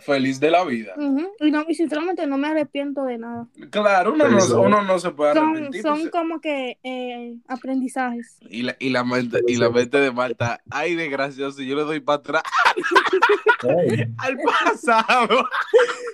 Feliz 0.00 0.40
de 0.40 0.50
la 0.50 0.64
vida. 0.64 0.94
Y, 1.40 1.50
no, 1.50 1.64
y 1.68 1.74
sinceramente 1.74 2.26
no 2.26 2.38
me 2.38 2.48
arrepiento 2.48 3.04
de 3.04 3.18
nada. 3.18 3.46
Claro, 3.70 4.12
uno, 4.12 4.28
no, 4.28 4.38
la 4.38 4.58
uno 4.58 4.82
no 4.82 4.98
se 4.98 5.11
puede 5.11 5.34
Son, 5.34 5.50
arrepentir. 5.50 5.82
son 5.82 6.00
pues, 6.00 6.11
como 6.11 6.40
que 6.40 6.78
eh, 6.82 7.37
aprendizajes. 7.48 8.38
y, 8.48 8.62
la, 8.62 8.76
y, 8.78 8.90
la 8.90 9.04
mente, 9.04 9.40
y 9.46 9.56
la 9.56 9.70
mente 9.70 9.98
de 9.98 10.11
Marta, 10.12 10.61
ay, 10.70 10.94
de 10.94 11.08
gracioso, 11.08 11.62
yo 11.62 11.76
le 11.76 11.82
doy 11.82 12.00
para 12.00 12.18
atrás 12.18 12.42
al 14.18 14.38
pasado. 14.38 15.44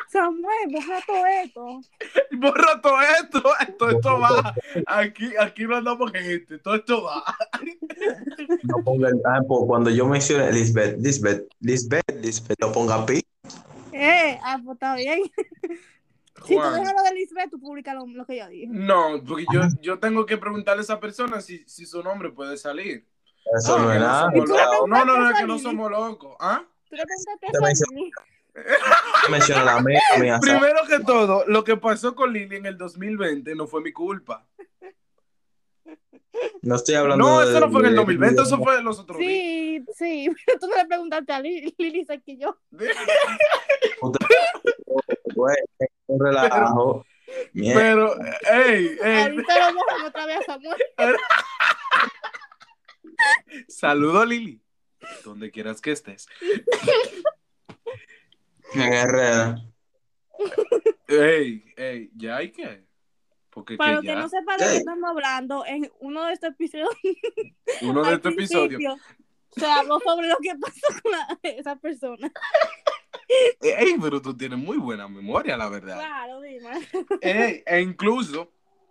Samuel, 0.09 0.71
borra 0.71 1.01
todo 1.07 1.27
esto. 1.45 1.81
Borra 2.39 2.81
todo 2.81 2.97
esto, 3.21 3.43
esto, 3.61 3.91
esto 3.91 4.19
va. 4.21 4.55
Aquí, 4.87 5.33
aquí 5.41 5.65
no 5.65 5.77
andamos 5.77 6.11
gente, 6.13 6.59
todo 6.59 6.75
esto 6.75 7.03
va. 7.03 7.25
no 8.63 8.77
ponga 8.85 9.09
el 9.09 9.21
tiempo. 9.23 9.67
Cuando 9.67 9.91
yo 9.91 10.07
mencione 10.07 10.53
Lisbeth, 10.53 10.99
Lisbeth, 10.99 11.47
Lisbeth, 11.61 12.23
Lisbeth, 12.23 12.59
no 12.61 12.73
ponga 12.73 13.05
pi. 13.07 13.21
Eh, 13.97 14.39
ah, 14.43 14.61
pues 14.65 14.75
está 14.75 14.95
bien. 14.97 15.21
Si 16.47 16.57
tú 16.57 16.61
dejas 16.61 16.93
lo 16.93 17.03
de 17.05 17.15
Lisbeth, 17.15 17.49
tú 17.49 17.61
publicas 17.61 17.95
lo, 17.95 18.07
lo 18.09 18.27
que 18.27 18.37
yo 18.37 18.49
dije. 18.49 18.67
No, 18.69 19.23
porque 19.27 19.47
yo, 19.53 19.61
yo 19.81 20.01
tengo 20.01 20.27
que 20.27 20.37
preguntarle 20.37 20.81
a 20.81 20.83
esa 20.83 20.99
persona 20.99 21.41
si, 21.41 21.65
si 21.69 21.87
su 21.87 22.03
nombre 22.03 22.31
puede 22.31 22.57
salir. 22.57 23.07
Eso 23.57 23.79
no, 23.79 23.93
es 23.93 24.01
nada. 24.01 24.23
somos 24.23 24.35
¿Y 24.35 24.45
tú 24.45 24.53
le 24.53 24.65
locos. 24.65 24.89
No, 24.89 25.05
no, 25.05 25.17
no, 25.21 25.31
es 25.31 25.39
que 25.39 25.47
no 25.47 25.59
somos 25.61 25.91
locos. 25.91 26.37
¿Ah? 26.41 26.65
Tú 26.91 26.97
le 26.97 27.05
preguntaste 27.05 27.47
a. 28.17 29.31
Menciona 29.31 29.65
la 29.65 29.81
mía. 29.81 30.01
Primero 30.41 30.81
que 30.89 31.01
todo, 31.01 31.45
lo 31.47 31.63
que 31.63 31.77
pasó 31.77 32.15
con 32.15 32.33
Lili 32.33 32.57
en 32.57 32.67
el 32.67 32.77
2020 32.77 33.55
no 33.55 33.67
fue 33.69 33.81
mi 33.81 33.93
culpa. 33.93 34.45
No 36.63 36.75
estoy 36.77 36.95
hablando 36.97 37.25
No, 37.25 37.41
de- 37.41 37.51
eso 37.51 37.61
no 37.61 37.71
fue 37.71 37.81
en 37.81 37.87
el 37.87 37.93
de- 37.93 37.97
2020, 37.99 38.43
eso 38.43 38.59
fue 38.59 38.83
los 38.83 38.99
otros 38.99 39.19
días. 39.19 39.31
Sí, 39.31 39.85
sí, 39.97 40.31
pero 40.47 40.59
tú 40.59 40.67
no 40.69 40.77
le 40.77 40.87
preguntaste 40.87 41.33
a 41.33 41.41
Lili, 41.41 41.75
Lili 41.79 42.05
sé 42.05 42.21
que 42.23 42.37
yo. 42.37 42.57
Relajo. 46.09 47.07
Mierda. 47.53 47.81
Pero, 47.81 48.15
ey, 48.65 48.97
ey, 49.03 49.23
Ahorita 49.23 49.73
lo 49.73 50.07
otra 50.07 50.27
vez 50.27 50.39
a 50.41 50.43
Samuel. 50.45 50.77
saludo 53.69 54.25
Lili. 54.25 54.61
Donde 55.25 55.51
quieras 55.51 55.81
que 55.81 55.93
estés. 55.93 56.27
En 58.75 58.93
Herrera. 58.93 59.57
Ey, 61.09 61.65
ey, 61.77 62.11
ya 62.15 62.37
hay 62.37 62.53
que. 62.53 62.85
Porque 63.55 63.77
Para 63.77 63.91
que 63.91 63.95
los 63.97 64.03
que 64.03 64.09
ya, 64.09 64.15
no 64.17 64.29
sepan 64.29 64.59
de 64.59 64.65
qué 64.65 64.77
estamos 64.79 65.09
hablando, 65.11 65.65
en 65.65 65.91
uno 66.01 66.27
de 66.27 66.33
estos 66.33 66.51
episodios, 66.51 66.89
uno 67.83 68.03
de 68.05 68.15
estos 68.15 68.33
episodios. 68.33 69.01
se 69.53 69.65
habló 69.67 70.01
sobre 70.01 70.29
lo 70.29 70.37
que 70.43 70.55
pasó 70.61 71.01
con 71.03 71.13
la- 71.13 71.39
esa 71.43 71.77
persona. 71.77 72.33
Ey, 73.61 73.95
pero 74.01 74.21
tú 74.21 74.37
tienes 74.37 74.59
muy 74.59 74.77
buena 74.77 75.09
memoria, 75.09 75.57
la 75.57 75.69
verdad. 75.69 75.97
Claro, 75.97 76.41
dime. 76.41 76.71
Ey, 77.21 77.63
e 77.65 77.81
incluso, 77.81 78.51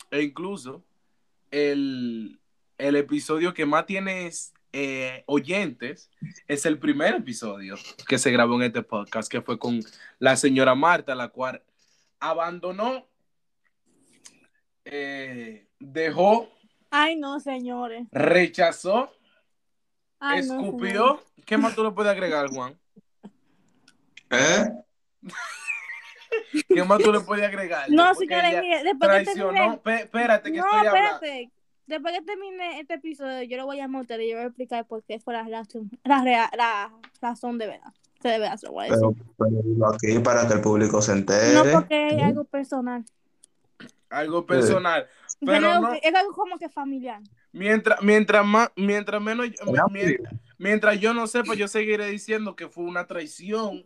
e 0.10 0.22
incluso, 0.24 0.84
el, 1.52 2.40
el 2.78 2.96
episodio 2.96 3.54
que 3.54 3.66
más 3.66 3.86
tienes 3.86 4.54
eh, 4.72 5.24
oyentes 5.28 6.10
es 6.48 6.66
el 6.66 6.80
primer 6.80 7.16
episodio 7.16 7.76
que 8.08 8.18
se 8.18 8.32
grabó 8.32 8.56
en 8.56 8.64
este 8.64 8.82
podcast, 8.82 9.30
que 9.32 9.42
fue 9.42 9.60
con 9.60 9.82
la 10.20 10.36
señora 10.36 10.74
Marta, 10.74 11.14
la 11.14 11.28
cual 11.28 11.62
abandonó, 12.20 13.08
eh, 14.86 15.68
dejó, 15.80 16.50
Ay, 16.90 17.16
no, 17.16 17.40
señores. 17.40 18.08
rechazó, 18.12 19.12
Ay, 20.20 20.46
no, 20.46 20.62
escupió. 20.62 21.22
¿Qué 21.46 21.58
más 21.58 21.76
tú 21.76 21.84
le 21.84 21.92
puedes 21.92 22.12
agregar, 22.12 22.48
Juan? 22.50 22.78
¿Eh? 24.30 24.66
¿Qué 26.68 26.84
más 26.84 27.02
tú 27.02 27.12
le 27.12 27.20
puedes 27.22 27.46
agregar? 27.46 27.90
No, 27.90 28.14
señores, 28.16 28.60
mire, 28.62 28.84
después 28.84 29.10
que 29.12 29.24
traicionó. 29.24 29.52
termine, 29.54 29.78
Pe- 29.80 29.96
espérate, 30.04 30.52
que 30.52 30.58
no, 30.60 30.66
estoy 30.66 30.80
hablando. 30.88 31.14
espérate. 31.16 31.52
Después 31.86 32.14
que 32.18 32.22
termine 32.26 32.80
este 32.80 32.94
episodio, 32.94 33.44
yo 33.44 33.58
lo 33.58 33.66
voy 33.66 33.80
a 33.82 33.88
ustedes 33.88 34.26
y 34.26 34.30
yo 34.30 34.36
voy 34.38 34.46
a 34.46 34.48
explicar 34.48 34.86
por 34.88 35.04
qué 35.04 35.20
fue 35.20 35.34
la 35.34 35.44
razón, 35.44 35.92
la, 36.06 36.24
rea- 36.24 36.50
la 36.58 36.94
razón 37.22 37.58
de 37.58 37.68
verdad. 37.68 37.94
Se 38.22 38.30
de 38.30 38.40
verdad 38.40 38.56
se 38.56 38.68
lo 38.68 38.72
voy 38.74 38.88
a 38.88 38.92
decir. 38.92 39.08
Pero, 39.38 39.62
pero 39.76 39.94
aquí 39.94 40.20
para 40.20 40.48
que 40.48 40.54
el 40.54 40.62
público 40.62 41.02
se 41.02 41.12
entere. 41.12 41.54
no 41.54 41.64
porque 41.74 42.08
es 42.08 42.24
algo 42.24 42.46
personal. 42.46 43.04
Algo 44.14 44.46
personal. 44.46 45.08
Pero 45.46 45.80
no, 45.82 45.94
es 45.94 46.16
algo 46.16 46.32
como 46.34 46.58
que 46.58 46.70
familiar. 46.70 47.22
mientras, 47.52 48.02
mientras 48.02 48.46
más, 48.46 48.72
mientras 48.76 49.22
menos, 49.22 49.48
mientras, 49.92 50.34
mientras 50.58 51.00
yo 51.00 51.14
no 51.14 51.28
sepa, 51.28 51.56
yo 51.56 51.68
seguiré 51.68 52.08
diciendo 52.08 52.56
que 52.56 52.70
fue 52.70 52.84
una 52.86 53.08
traición. 53.08 53.86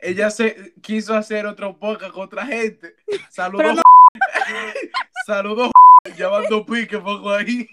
Ella 0.00 0.30
se 0.30 0.72
quiso 0.80 1.14
hacer 1.14 1.46
otro 1.46 1.78
podcast 1.78 2.12
con 2.12 2.22
otra 2.24 2.46
gente. 2.46 2.94
Saludos. 3.30 3.76
No- 3.76 3.82
Saludos. 5.26 5.70
Llevando 6.16 6.64
pique 6.64 6.98
poco 6.98 7.30
ahí. 7.30 7.68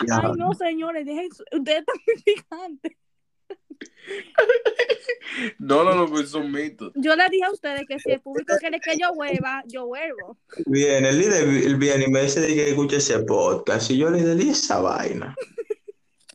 Ay, 0.00 0.32
no, 0.36 0.52
señores, 0.52 1.06
dejen, 1.06 1.28
ustedes 1.52 1.78
están 1.80 1.96
muy 2.06 2.22
picantes. 2.24 2.92
No, 5.58 5.84
no, 5.84 5.94
no, 5.94 6.06
pues 6.08 6.30
son 6.30 6.50
mitos. 6.50 6.92
Yo 6.94 7.14
les 7.14 7.30
dije 7.30 7.44
a 7.44 7.50
ustedes 7.50 7.82
que 7.86 7.98
si 7.98 8.12
el 8.12 8.20
público 8.20 8.54
quiere 8.58 8.80
que 8.80 8.96
yo 8.96 9.12
vuelva, 9.14 9.62
yo 9.66 9.86
vuelvo. 9.86 10.38
Viene, 10.66 11.10
el 11.10 11.18
líder 11.18 11.76
viene 11.76 12.04
y 12.04 12.10
me 12.10 12.22
dice 12.22 12.46
que 12.46 12.70
escuche 12.70 12.96
ese 12.96 13.18
podcast. 13.20 13.90
Y 13.90 13.98
yo 13.98 14.10
le 14.10 14.34
di 14.34 14.50
esa 14.50 14.80
vaina. 14.80 15.34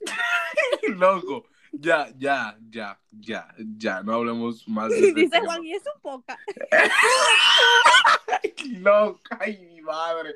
Loco. 0.98 1.51
Ya, 1.72 2.10
ya, 2.18 2.58
ya, 2.70 3.00
ya, 3.12 3.48
ya. 3.78 4.04
No 4.04 4.16
hablemos 4.16 4.68
más 4.68 4.90
de 4.90 4.96
este 5.08 5.14
Dice 5.22 5.30
tema. 5.30 5.46
Juan, 5.46 5.64
y 5.66 5.74
es 5.74 5.84
un 5.94 6.02
poca. 6.02 6.38
Loca, 8.80 9.38
ay, 9.40 9.58
mi 9.58 9.82
madre. 9.82 10.36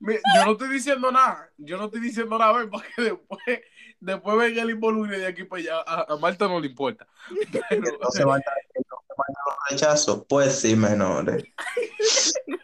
Yo 0.00 0.44
no 0.44 0.52
estoy 0.52 0.68
diciendo 0.68 1.10
nada. 1.10 1.50
Yo 1.56 1.76
no 1.78 1.86
estoy 1.86 2.00
diciendo 2.00 2.38
nada, 2.38 2.66
porque 2.70 2.88
después, 2.96 3.40
después 3.98 4.36
venga 4.38 4.62
el 4.62 4.70
involucre 4.70 5.18
de 5.18 5.26
aquí 5.26 5.42
para 5.44 5.60
allá. 5.62 5.78
A, 5.86 6.12
a 6.12 6.16
Marta 6.16 6.46
no 6.46 6.60
le 6.60 6.68
importa. 6.68 7.06
Pero, 7.68 7.82
No 8.00 8.10
se 8.10 8.24
manda 8.24 8.52
no 8.90 8.98
se 9.06 9.14
manda 9.16 9.40
los 9.46 9.56
rechazos. 9.70 10.24
Pues 10.28 10.60
sí, 10.60 10.76
menores. 10.76 11.44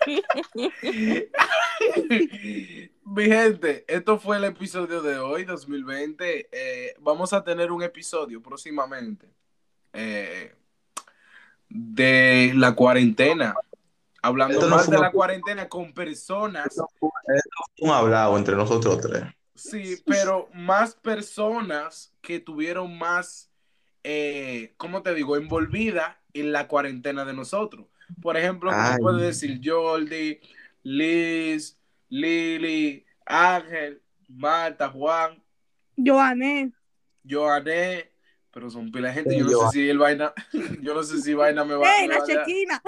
mi 3.10 3.24
gente, 3.24 3.84
esto 3.88 4.20
fue 4.20 4.36
el 4.36 4.44
episodio 4.44 5.02
de 5.02 5.18
hoy, 5.18 5.44
2020. 5.44 6.48
Eh, 6.52 6.94
vamos 7.00 7.32
a 7.32 7.42
tener 7.42 7.72
un 7.72 7.82
episodio 7.82 8.40
próximamente 8.40 9.28
eh, 9.92 10.54
de 11.68 12.52
la 12.54 12.74
cuarentena. 12.74 13.54
Hablando 14.22 14.54
Esto 14.54 14.68
más 14.68 14.88
de 14.88 14.98
la 14.98 15.10
cuarentena 15.10 15.68
con 15.68 15.92
personas 15.92 16.68
Un 17.80 17.90
hablado 17.90 18.36
entre 18.36 18.54
nosotros 18.54 19.00
tres. 19.00 19.24
Sí, 19.56 19.96
pero 20.06 20.48
más 20.54 20.94
personas 20.94 22.12
que 22.20 22.38
tuvieron 22.38 22.96
más, 22.96 23.50
eh, 24.04 24.74
¿cómo 24.76 25.02
te 25.02 25.14
digo?, 25.14 25.36
envolvida 25.36 26.20
en 26.32 26.52
la 26.52 26.68
cuarentena 26.68 27.24
de 27.24 27.32
nosotros. 27.32 27.86
Por 28.22 28.36
ejemplo, 28.36 28.70
puedes 29.00 29.22
decir 29.22 29.60
Jordi, 29.64 30.40
Liz, 30.82 31.79
Lili, 32.10 33.04
Ángel, 33.24 34.02
Marta, 34.28 34.88
Juan, 34.90 35.42
Joané. 35.96 36.72
Joané, 37.28 38.10
pero 38.50 38.70
son 38.70 38.90
pila 38.90 39.08
de 39.08 39.14
gente. 39.14 39.38
Yo 39.38 39.44
no 39.44 39.52
Joan. 39.52 39.70
sé 39.70 39.78
si 39.78 39.88
el 39.88 39.98
vaina, 39.98 40.32
yo 40.82 40.94
no 40.94 41.02
sé 41.02 41.20
si 41.20 41.34
vaina 41.34 41.64
me 41.64 41.74
va, 41.76 41.96
¡Ey, 41.96 42.08
me 42.08 42.14
la 42.14 42.18
va 42.18 42.24
a 42.24 42.26
chequina! 42.26 42.82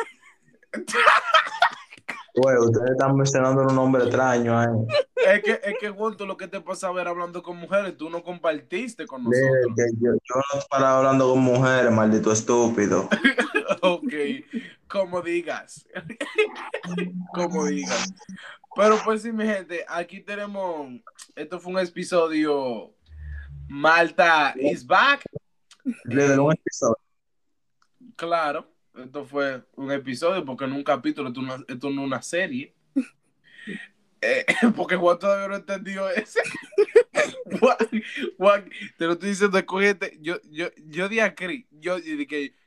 Güey, 2.34 2.56
ustedes 2.56 2.92
están 2.92 3.14
mencionando 3.14 3.62
un 3.62 3.74
nombre 3.74 4.04
extraño 4.04 4.58
ahí. 4.58 4.68
Es 5.16 5.42
que, 5.42 5.60
es 5.62 5.74
que, 5.78 5.90
Juan, 5.90 6.16
tú 6.16 6.26
lo 6.26 6.36
que 6.38 6.48
te 6.48 6.62
pasa 6.62 6.88
a 6.88 6.92
ver 6.92 7.06
hablando 7.06 7.42
con 7.42 7.58
mujeres, 7.58 7.96
tú 7.96 8.08
no 8.08 8.22
compartiste 8.22 9.06
con 9.06 9.24
nosotros. 9.24 9.66
yo, 10.00 10.12
yo 10.14 10.34
no 10.34 10.60
parado 10.70 10.98
hablando 10.98 11.30
con 11.30 11.40
mujeres, 11.40 11.92
maldito 11.92 12.32
estúpido. 12.32 13.08
Ok, 13.84 14.12
como 14.86 15.22
digas. 15.22 15.84
como 17.34 17.66
digas. 17.66 18.12
Pero 18.74 18.98
pues 19.04 19.22
sí, 19.22 19.32
mi 19.32 19.44
gente, 19.44 19.84
aquí 19.86 20.20
tenemos, 20.20 20.90
esto 21.36 21.60
fue 21.60 21.72
un 21.74 21.78
episodio, 21.78 22.94
Malta 23.68 24.54
is 24.58 24.86
back, 24.86 25.22
Líder, 26.04 26.40
un 26.40 26.52
episodio. 26.52 26.96
claro, 28.16 28.72
esto 28.96 29.24
fue 29.24 29.62
un 29.74 29.90
episodio 29.92 30.44
porque 30.44 30.66
no 30.66 30.76
un 30.76 30.84
capítulo, 30.84 31.28
esto, 31.28 31.42
no- 31.42 31.64
esto 31.68 31.90
no 31.90 32.02
es 32.02 32.06
una 32.06 32.22
serie. 32.22 32.74
Eh, 34.24 34.46
porque 34.76 34.94
Juan 34.94 35.18
todavía 35.18 35.48
no 35.48 35.56
entendió 35.56 36.08
ese. 36.08 36.38
Juan, 37.58 37.76
Juan, 38.38 38.70
te 38.96 39.06
lo 39.06 39.14
estoy 39.14 39.30
diciendo, 39.30 39.58
escogete. 39.58 40.16
Yo, 40.20 40.36
yo, 40.48 40.68
yo 40.86 41.08
de 41.08 41.22
aquí, 41.22 41.66
yo, 41.72 41.96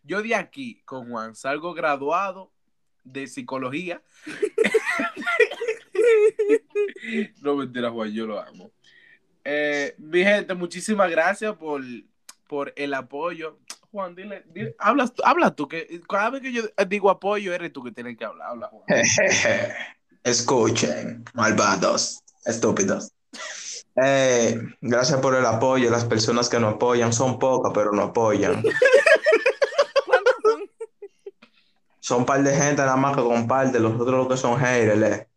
yo 0.04 0.22
de 0.22 0.36
aquí 0.36 0.82
con 0.84 1.10
Juan 1.10 1.34
salgo 1.34 1.74
graduado 1.74 2.52
de 3.06 3.28
psicología. 3.28 4.04
No 7.42 7.56
mentira, 7.56 7.92
Juan, 7.92 8.12
yo 8.12 8.26
lo 8.26 8.40
amo. 8.40 8.72
Eh, 9.44 9.94
mi 9.98 10.24
gente, 10.24 10.54
muchísimas 10.54 11.10
gracias 11.10 11.56
por, 11.56 11.82
por 12.48 12.74
el 12.76 12.94
apoyo. 12.94 13.60
Juan, 13.92 14.16
dile, 14.16 14.44
dile 14.48 14.76
habla, 14.80 15.12
habla 15.24 15.56
tú, 15.56 15.68
que 15.68 16.02
cada 16.10 16.32
vez 16.32 16.42
que 16.42 16.52
yo 16.52 16.64
digo 16.88 17.10
apoyo, 17.10 17.54
eres 17.54 17.72
tú 17.72 17.84
que 17.84 17.92
tienes 17.92 18.18
que 18.18 18.26
hablar. 18.26 18.50
Habla, 18.50 18.68
Juan. 18.68 18.84
Escuchen, 20.24 21.24
malvados, 21.36 22.24
estúpidos. 22.46 23.12
Eh, 24.04 24.60
gracias 24.82 25.20
por 25.20 25.36
el 25.36 25.46
apoyo. 25.46 25.90
Las 25.90 26.04
personas 26.04 26.50
que 26.50 26.60
nos 26.60 26.74
apoyan 26.76 27.14
son 27.14 27.40
pocas, 27.40 27.72
pero 27.74 27.92
nos 27.92 28.10
apoyan. 28.10 28.62
¿Cuántos 30.06 30.36
son? 30.44 30.62
Son 32.00 32.20
un 32.20 32.26
par 32.26 32.44
de 32.44 32.56
gente 32.56 32.82
nada 32.82 32.98
más 32.98 33.16
que 33.16 33.22
comparte. 33.24 33.80
Los 33.80 33.94
otros 33.94 34.18
lo 34.18 34.28
que 34.28 34.38
son 34.38 34.60
haters. 34.60 35.02
eh. 35.02 35.28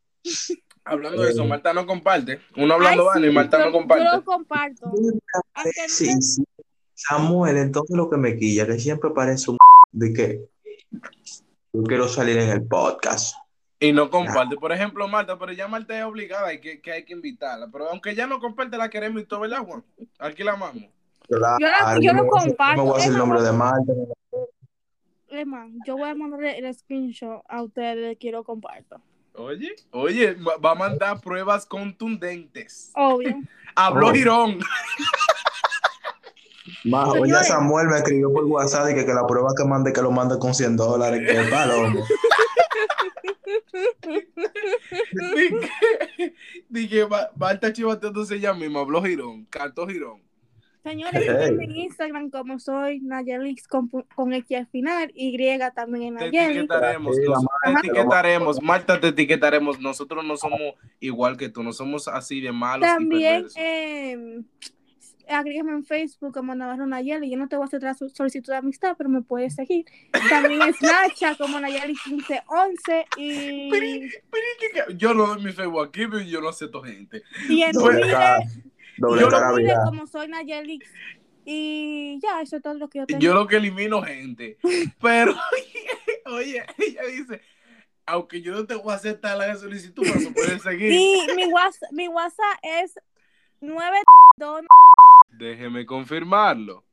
Hablando 0.84 1.22
de 1.22 1.30
eso, 1.30 1.44
Marta 1.44 1.72
no 1.74 1.86
comparte. 1.86 2.40
Uno 2.56 2.74
hablando 2.74 3.02
Ay, 3.10 3.14
vano 3.14 3.26
y 3.26 3.32
Marta 3.32 3.58
yo- 3.58 3.66
no 3.66 3.72
comparte. 3.72 4.04
Yo 4.04 4.16
lo 4.16 4.24
comparto. 4.24 4.86
No 4.86 5.20
Sí. 5.88 6.10
Samuel, 6.94 7.58
entonces 7.58 7.96
lo 7.96 8.08
que 8.10 8.16
me 8.16 8.36
quilla, 8.36 8.66
que 8.66 8.78
siempre 8.78 9.10
parece 9.10 9.50
un 9.50 9.58
de 9.92 10.12
que 10.12 10.48
yo 11.72 11.82
quiero 11.84 12.08
salir 12.08 12.38
en 12.38 12.48
el 12.50 12.66
podcast. 12.66 13.36
Y 13.80 13.92
no 13.92 14.10
comparte. 14.10 14.56
Por 14.56 14.72
ejemplo, 14.72 15.06
Marta, 15.06 15.38
pero 15.38 15.52
ya 15.52 15.68
Marta 15.68 15.96
es 15.96 16.04
obligada 16.04 16.52
y 16.52 16.60
que, 16.60 16.80
que 16.80 16.90
hay 16.90 17.04
que 17.04 17.12
invitarla. 17.12 17.68
Pero 17.70 17.90
aunque 17.90 18.14
ya 18.14 18.26
no 18.26 18.40
comparte, 18.40 18.76
la 18.76 18.88
queremos 18.90 19.22
y 19.22 19.26
todo, 19.26 19.40
¿verdad, 19.40 19.58
Juan? 19.64 19.84
Aquí 20.18 20.42
la 20.42 20.52
amamos. 20.54 20.82
Claro, 21.28 21.56
Yo 21.60 21.66
la- 21.68 22.00
yo 22.00 22.12
hacer- 22.36 22.48
comparto. 22.48 22.82
me 22.82 22.88
voy 22.90 22.96
a 22.98 23.02
hacer 23.02 23.12
el 23.12 23.18
nombre 23.18 23.42
de 23.42 23.52
Marta. 23.52 23.92
Es 25.28 25.46
yo 25.86 25.96
voy 25.96 26.08
a 26.08 26.14
mandarle 26.14 26.58
el 26.58 26.74
screenshot 26.74 27.42
a 27.48 27.62
ustedes 27.62 28.16
lo 28.32 28.42
comparto. 28.42 29.00
Oye, 29.38 29.74
oye, 29.92 30.34
va 30.34 30.56
va 30.56 30.70
a 30.72 30.74
mandar 30.74 31.20
pruebas 31.20 31.64
contundentes. 31.66 32.90
Obvio. 32.94 33.40
Habló 33.76 34.08
Oh. 34.08 34.12
Girón. 34.12 34.58
Ma, 36.84 37.08
oye, 37.08 37.22
Señores. 37.22 37.48
Samuel 37.48 37.88
me 37.88 37.96
escribió 37.96 38.32
por 38.32 38.44
WhatsApp 38.44 38.90
y 38.90 38.94
que, 38.94 39.06
que 39.06 39.14
la 39.14 39.26
prueba 39.26 39.48
que 39.56 39.64
mande 39.64 39.92
que 39.92 40.02
lo 40.02 40.10
mande 40.10 40.38
con 40.38 40.54
100 40.54 40.76
dólares. 40.76 41.20
Que 41.26 41.50
palomo. 41.50 42.04
Dije, 45.34 46.34
dije, 46.68 47.06
Ma- 47.06 47.28
Marta 47.36 47.72
chivateándose 47.72 48.36
ella 48.36 48.52
misma. 48.54 48.80
Habló 48.80 49.02
Girón. 49.02 49.46
Cantó 49.46 49.86
Girón. 49.86 50.20
Señores, 50.88 51.22
Hey. 51.26 51.56
en 51.60 51.76
Instagram 51.76 52.30
como 52.30 52.58
soy 52.58 53.00
Nayelix 53.00 53.66
con, 53.68 53.88
con 53.88 54.32
X 54.32 54.56
al 54.58 54.66
final, 54.68 55.10
Y 55.14 55.36
también 55.74 56.04
en 56.04 56.16
Te 56.16 56.24
Nayeli. 56.26 56.58
etiquetaremos, 56.60 57.16
Sí, 57.16 57.22
la 57.22 57.28
nosotros 57.28 57.50
te 57.64 57.70
Marta, 57.72 57.80
etiquetaremos, 57.88 58.62
Marta 58.62 59.00
te 59.00 59.08
etiquetaremos, 59.08 59.80
nosotros 59.80 60.24
no 60.24 60.36
somos 60.36 60.60
igual 61.00 61.36
que 61.36 61.48
tú, 61.48 61.62
no 61.62 61.72
somos 61.72 62.08
así 62.08 62.40
de 62.40 62.52
malos 62.52 62.88
También 62.88 63.46
eh, 63.56 64.40
agrégame 65.28 65.72
en 65.72 65.84
Facebook 65.84 66.32
como 66.32 66.54
Navarro 66.54 66.86
Nayeli. 66.86 67.30
Yo 67.30 67.36
no 67.36 67.48
te 67.48 67.56
voy 67.56 67.64
a 67.64 67.66
hacer 67.66 67.78
otra 67.78 67.92
so- 67.94 68.08
solicitud 68.08 68.50
de 68.52 68.56
amistad, 68.58 68.94
pero 68.96 69.10
me 69.10 69.20
puedes 69.20 69.54
seguir. 69.54 69.84
También 70.30 70.62
en 70.62 70.72
Snapchat 70.74 71.36
como 71.36 71.60
Nayeli 71.60 71.94
1511 72.06 73.06
y, 73.18 73.70
Pero, 73.70 73.86
pero 74.30 74.44
¿y 74.56 74.72
qué- 74.92 74.96
Yo 74.96 75.12
no 75.12 75.26
doy 75.26 75.42
mi 75.42 75.52
Facebook 75.52 75.82
aquí, 75.86 76.06
pero 76.06 76.20
yo 76.22 76.40
no 76.40 76.48
acepto 76.48 76.82
gente. 76.82 77.22
y 77.48 77.62
en 77.62 77.72
Twitter, 77.72 78.10
cara, 78.10 78.38
doble 78.98 79.22
y 79.22 79.24
en 79.24 79.30
cara 79.30 79.52
virada. 79.52 79.84
como 79.84 80.06
soy 80.06 80.28
Nayeli. 80.28 80.80
Y 81.44 82.20
ya, 82.20 82.42
eso 82.42 82.56
es 82.56 82.62
todo 82.62 82.74
lo 82.74 82.88
que 82.88 82.98
yo 82.98 83.06
tengo. 83.06 83.20
Yo 83.20 83.34
lo 83.34 83.46
que 83.46 83.56
elimino 83.56 84.02
gente. 84.02 84.58
Pero, 85.00 85.34
oye, 86.26 86.64
ella 86.76 87.02
dice, 87.04 87.40
aunque 88.04 88.42
yo 88.42 88.52
no 88.52 88.66
te 88.66 88.74
voy 88.74 88.92
a 88.92 88.96
aceptar 88.96 89.36
la 89.36 89.54
solicitud, 89.56 90.02
pero 90.02 90.32
puedes 90.32 90.62
seguir. 90.62 90.92
Y 90.92 91.26
mi 91.36 91.46
WhatsApp, 91.46 91.92
mi 91.92 92.08
WhatsApp 92.08 92.58
es 92.62 92.94
92 93.60 94.62
Déjeme 95.30 95.84
confirmarlo. 95.84 96.84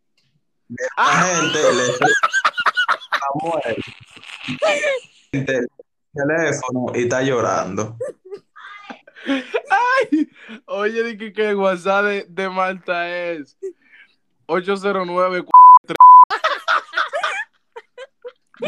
La 0.97 1.05
gente 1.05 1.59
le. 1.73 1.83
Gente, 5.31 5.57
el 5.57 5.67
teléfono 6.13 6.85
y 6.95 7.03
está 7.03 7.21
llorando. 7.21 7.97
Oye, 10.65 11.03
dije 11.03 11.33
que 11.33 11.49
el 11.49 11.55
WhatsApp 11.55 12.05
de, 12.05 12.25
de 12.29 12.49
Marta 12.49 13.09
es 13.09 13.57
809 14.47 15.45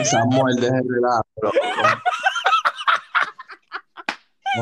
Samuel, 0.03 0.55
deja 0.57 0.77
el 0.77 0.87
relajo. 0.89 1.25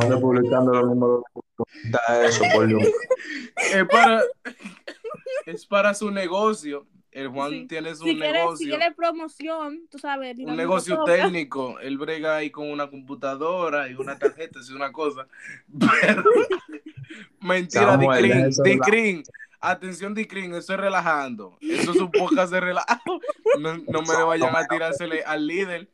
No 0.10 0.20
publicando 0.20 0.72
los 0.74 0.86
números 0.88 1.24
de 1.34 1.42
cuenta 1.56 2.26
eso, 2.26 2.44
por 2.54 2.68
Dios. 2.68 2.84
es 3.56 3.88
para, 3.88 4.22
es 5.46 5.66
para 5.66 5.94
su 5.94 6.12
negocio. 6.12 6.86
El 7.16 7.30
Juan 7.30 7.50
Sí. 7.50 7.68
tiene 7.68 7.96
su 7.96 8.04
Si 8.04 8.14
quieres, 8.18 8.30
si 8.30 8.38
negocio. 8.38 8.68
quieres 8.68 8.94
promoción, 8.94 9.80
tú 9.90 9.98
sabes. 9.98 10.38
un 10.38 10.58
negocio 10.58 11.02
técnico. 11.06 11.80
Él 11.80 11.98
brega 11.98 12.36
ahí 12.36 12.52
con 12.52 12.70
una 12.70 12.90
computadora 12.90 13.88
y 13.90 13.94
una 13.94 14.20
tarjeta, 14.20 14.60
es 14.60 14.70
una 14.70 14.92
cosa. 14.92 15.26
Pero, 15.80 16.24
mentira, 17.40 17.98
Dicrin. 17.98 18.50
Dicrin. 18.64 19.24
Atención, 19.62 20.14
Dicrin, 20.14 20.54
eso 20.56 20.74
es 20.74 20.80
relajando. 20.80 21.58
Eso 21.62 21.92
es 21.92 21.98
un 22.02 22.12
podcast 22.12 22.52
de 22.52 22.60
relajo. 22.60 23.20
No, 23.60 23.78
no 23.78 24.02
me 24.02 24.16
le 24.18 24.24
vayan 24.24 24.54
a 24.56 24.68
tirársele 24.68 25.24
al 25.24 25.48
líder. 25.48 25.88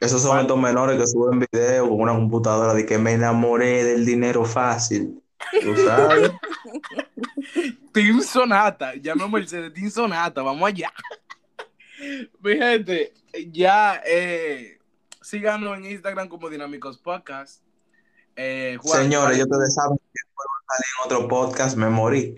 Esos 0.00 0.22
son 0.22 0.40
estos 0.40 0.58
menores 0.58 0.98
que 0.98 1.06
suben 1.06 1.46
videos 1.52 1.88
con 1.88 2.00
una 2.00 2.12
computadora 2.12 2.74
de 2.74 2.84
que 2.86 2.98
me 2.98 3.12
enamoré 3.12 3.84
del 3.84 4.04
dinero 4.04 4.44
fácil. 4.44 5.21
¿Tú 5.62 5.76
sabes? 5.76 6.32
Team 7.92 8.22
Sonata, 8.22 8.94
llame 8.94 9.24
a 9.24 9.28
Mercedes, 9.28 9.72
Team 9.72 9.90
Sonata, 9.90 10.42
vamos 10.42 10.66
allá. 10.68 10.92
Mi 12.40 12.56
gente, 12.56 13.12
ya 13.50 14.02
eh, 14.04 14.78
síganos 15.20 15.78
en 15.78 15.86
Instagram 15.86 16.28
como 16.28 16.48
Dinámicos 16.48 16.98
Podcast. 16.98 17.62
Eh, 18.34 18.78
Juan, 18.80 19.02
Señores, 19.02 19.38
yo 19.38 19.44
ustedes 19.44 19.74
saben 19.74 19.98
que 19.98 20.20
en 20.78 21.04
otro 21.04 21.28
podcast, 21.28 21.76
me 21.76 21.90
morí. 21.90 22.34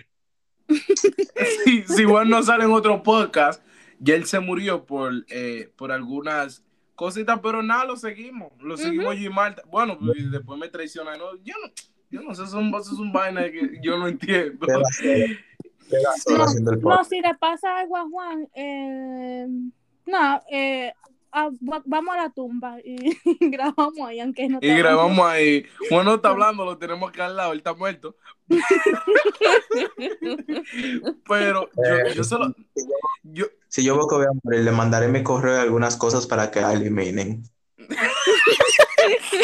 si, 1.64 1.82
si 1.82 2.05
Juan 2.05 2.28
no 2.28 2.42
sale 2.42 2.64
en 2.64 2.72
otro 2.72 3.02
podcast, 3.02 3.62
ya 4.00 4.14
él 4.14 4.26
se 4.26 4.40
murió 4.40 4.84
por, 4.84 5.12
eh, 5.28 5.72
por 5.76 5.92
algunas 5.92 6.64
cositas, 6.94 7.38
pero 7.42 7.62
nada, 7.62 7.84
lo 7.84 7.96
seguimos. 7.96 8.52
Lo 8.61 8.76
seguimos 8.76 9.16
yo 9.16 9.22
y 9.22 9.28
Marta. 9.28 9.62
Bueno, 9.66 9.98
y 10.14 10.28
después 10.30 10.59
me 10.59 10.68
traiciona. 10.68 11.16
¿no? 11.16 11.36
Yo 11.42 11.55
no, 11.62 11.72
yo 12.15 12.23
no 12.23 12.33
sé, 12.33 12.47
son, 12.47 12.73
es 12.73 12.89
un 12.93 13.12
vaina 13.12 13.43
que 13.51 13.81
yo 13.83 13.99
no 13.99 14.07
entiendo. 14.07 14.69
No, 16.81 17.05
si 17.05 17.21
le 17.21 17.35
pasa 17.35 17.79
algo 17.79 17.97
a 17.97 18.09
Juan, 18.09 18.49
eh, 18.55 19.49
no, 20.07 20.43
eh, 20.49 20.93
ah, 21.33 21.51
va- 21.69 21.83
vamos 21.85 22.15
a 22.15 22.19
la 22.19 22.31
tumba 22.31 22.79
y, 22.85 23.19
grabamos 23.51 23.99
ahí, 24.07 24.21
aunque 24.21 24.49
no 24.49 24.61
Y 24.62 24.69
grabamos 24.77 25.27
ahí. 25.27 25.67
Juan 25.89 26.05
no 26.05 26.15
está 26.15 26.29
hablando, 26.29 26.65
lo 26.65 26.79
tenemos 26.79 27.11
acá 27.11 27.27
al 27.27 27.35
lado, 27.37 27.51
él 27.51 27.59
está 27.59 27.75
muerto. 27.75 28.15
Pero 31.29 31.69
yo, 31.77 32.15
yo 32.15 32.23
solo. 32.23 32.55
Yo, 33.25 33.47
Si 33.67 33.83
yo 33.83 33.97
veo 33.97 34.07
que 34.07 34.15
voy 34.15 34.27
a 34.27 34.39
morir, 34.45 34.61
le 34.61 34.71
mandaré 34.71 35.09
mi 35.09 35.25
correo 35.25 35.57
y 35.57 35.61
algunas 35.61 35.97
cosas 35.97 36.29
para 36.29 36.53
que 36.53 36.61
la 36.61 36.75
eliminen. 36.75 37.43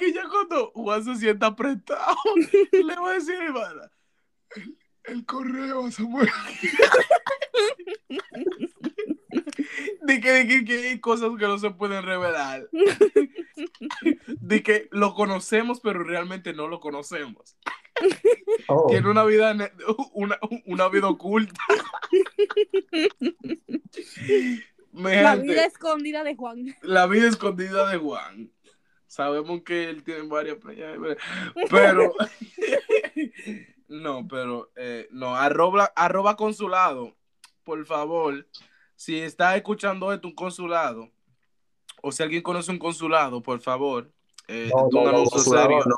Que 0.00 0.12
ya 0.14 0.26
cuando 0.30 0.70
Juan 0.74 1.04
se 1.04 1.16
sienta 1.16 1.48
apretado, 1.48 2.16
le 2.72 2.96
voy 2.96 3.10
a 3.10 3.14
decir, 3.14 3.34
hermana, 3.34 3.92
el, 4.56 4.78
el 5.04 5.26
correo, 5.26 5.90
Samuel. 5.90 6.30
Di 10.02 10.20
que, 10.20 10.44
di 10.44 10.48
que, 10.48 10.64
que 10.64 10.88
hay 10.88 11.00
cosas 11.00 11.30
que 11.38 11.46
no 11.46 11.58
se 11.58 11.70
pueden 11.70 12.02
revelar. 12.02 12.66
Di 14.40 14.62
que 14.62 14.88
lo 14.90 15.14
conocemos, 15.14 15.80
pero 15.80 16.02
realmente 16.02 16.54
no 16.54 16.66
lo 16.66 16.80
conocemos. 16.80 17.58
Oh, 18.68 18.86
Tiene 18.88 19.10
una 19.10 19.24
vida, 19.24 19.54
una, 20.14 20.38
una 20.64 20.88
vida 20.88 21.08
oculta. 21.08 21.60
La 24.92 25.32
gente, 25.32 25.48
vida 25.48 25.64
escondida 25.66 26.24
de 26.24 26.34
Juan. 26.34 26.74
la 26.82 27.06
vida 27.06 27.28
escondida 27.28 27.88
de 27.88 27.98
Juan. 27.98 28.50
Sabemos 29.10 29.62
que 29.62 29.90
él 29.90 30.04
tiene 30.04 30.22
varias 30.22 30.58
playas, 30.58 30.96
pero 31.70 32.14
no, 33.88 34.28
pero 34.28 34.70
eh, 34.76 35.08
no, 35.10 35.34
arroba, 35.34 35.92
arroba 35.96 36.36
consulado, 36.36 37.16
por 37.64 37.84
favor, 37.86 38.46
si 38.94 39.18
está 39.18 39.56
escuchando 39.56 40.12
esto 40.12 40.28
un 40.28 40.34
consulado, 40.36 41.10
o 42.00 42.12
si 42.12 42.22
alguien 42.22 42.40
conoce 42.40 42.70
un 42.70 42.78
consulado, 42.78 43.42
por 43.42 43.60
favor, 43.60 44.12
eh, 44.46 44.70
no, 44.72 44.88
no, 44.92 45.02
no, 45.02 45.08
anuncio 45.08 45.40
su 45.40 45.54
lado 45.54 45.66
serio. 45.66 45.84
no. 45.86 45.96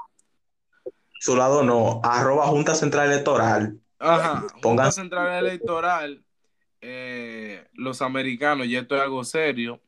Su 1.21 1.37
lado 1.37 1.63
no. 1.63 2.01
Arroba 2.03 2.47
Junta 2.47 2.75
Central 2.75 3.13
Electoral. 3.13 3.79
Ajá, 3.99 4.47
Junta 4.63 4.91
Central 4.91 5.45
Electoral, 5.45 6.25
eh, 6.81 7.69
los 7.75 8.01
americanos, 8.01 8.67
y 8.69 8.75
esto 8.75 8.97
es 8.97 9.03
algo 9.03 9.23
serio, 9.23 9.83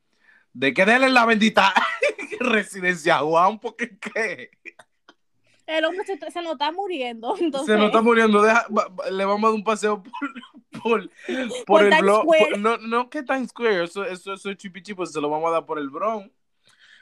de 0.52 0.74
que 0.74 0.84
denle 0.84 1.08
la 1.08 1.24
bendita 1.24 1.72
residencia 2.40 3.18
Juan, 3.18 3.58
porque 3.58 3.98
qué. 3.98 4.50
El 5.66 5.84
hombre 5.86 6.04
se, 6.04 6.18
se 6.18 6.42
nos 6.42 6.52
está 6.52 6.70
muriendo. 6.72 7.34
Entonces, 7.38 7.74
Se 7.74 7.78
nos 7.78 7.86
está 7.86 8.02
muriendo. 8.02 8.42
deja- 8.42 8.66
le 9.10 9.24
vamos 9.24 9.44
a 9.44 9.48
dar 9.48 9.54
un 9.54 9.64
paseo 9.64 10.02
por, 10.02 10.12
por, 10.82 11.10
por, 11.10 11.64
Por 11.66 11.82
el 11.84 12.00
blog. 12.02 12.26
No, 12.58 12.76
no 12.78 13.08
que 13.08 13.22
Times 13.22 13.48
Square, 13.50 13.84
eso, 13.84 14.04
eso, 14.04 14.34
eso 14.34 14.50
es 14.50 14.56
chipi 14.58 14.82
pues 14.94 15.12
se 15.12 15.20
lo 15.20 15.30
vamos 15.30 15.48
a 15.48 15.52
dar 15.54 15.66
por 15.66 15.78
el 15.78 15.88
Bronx. 15.88 16.30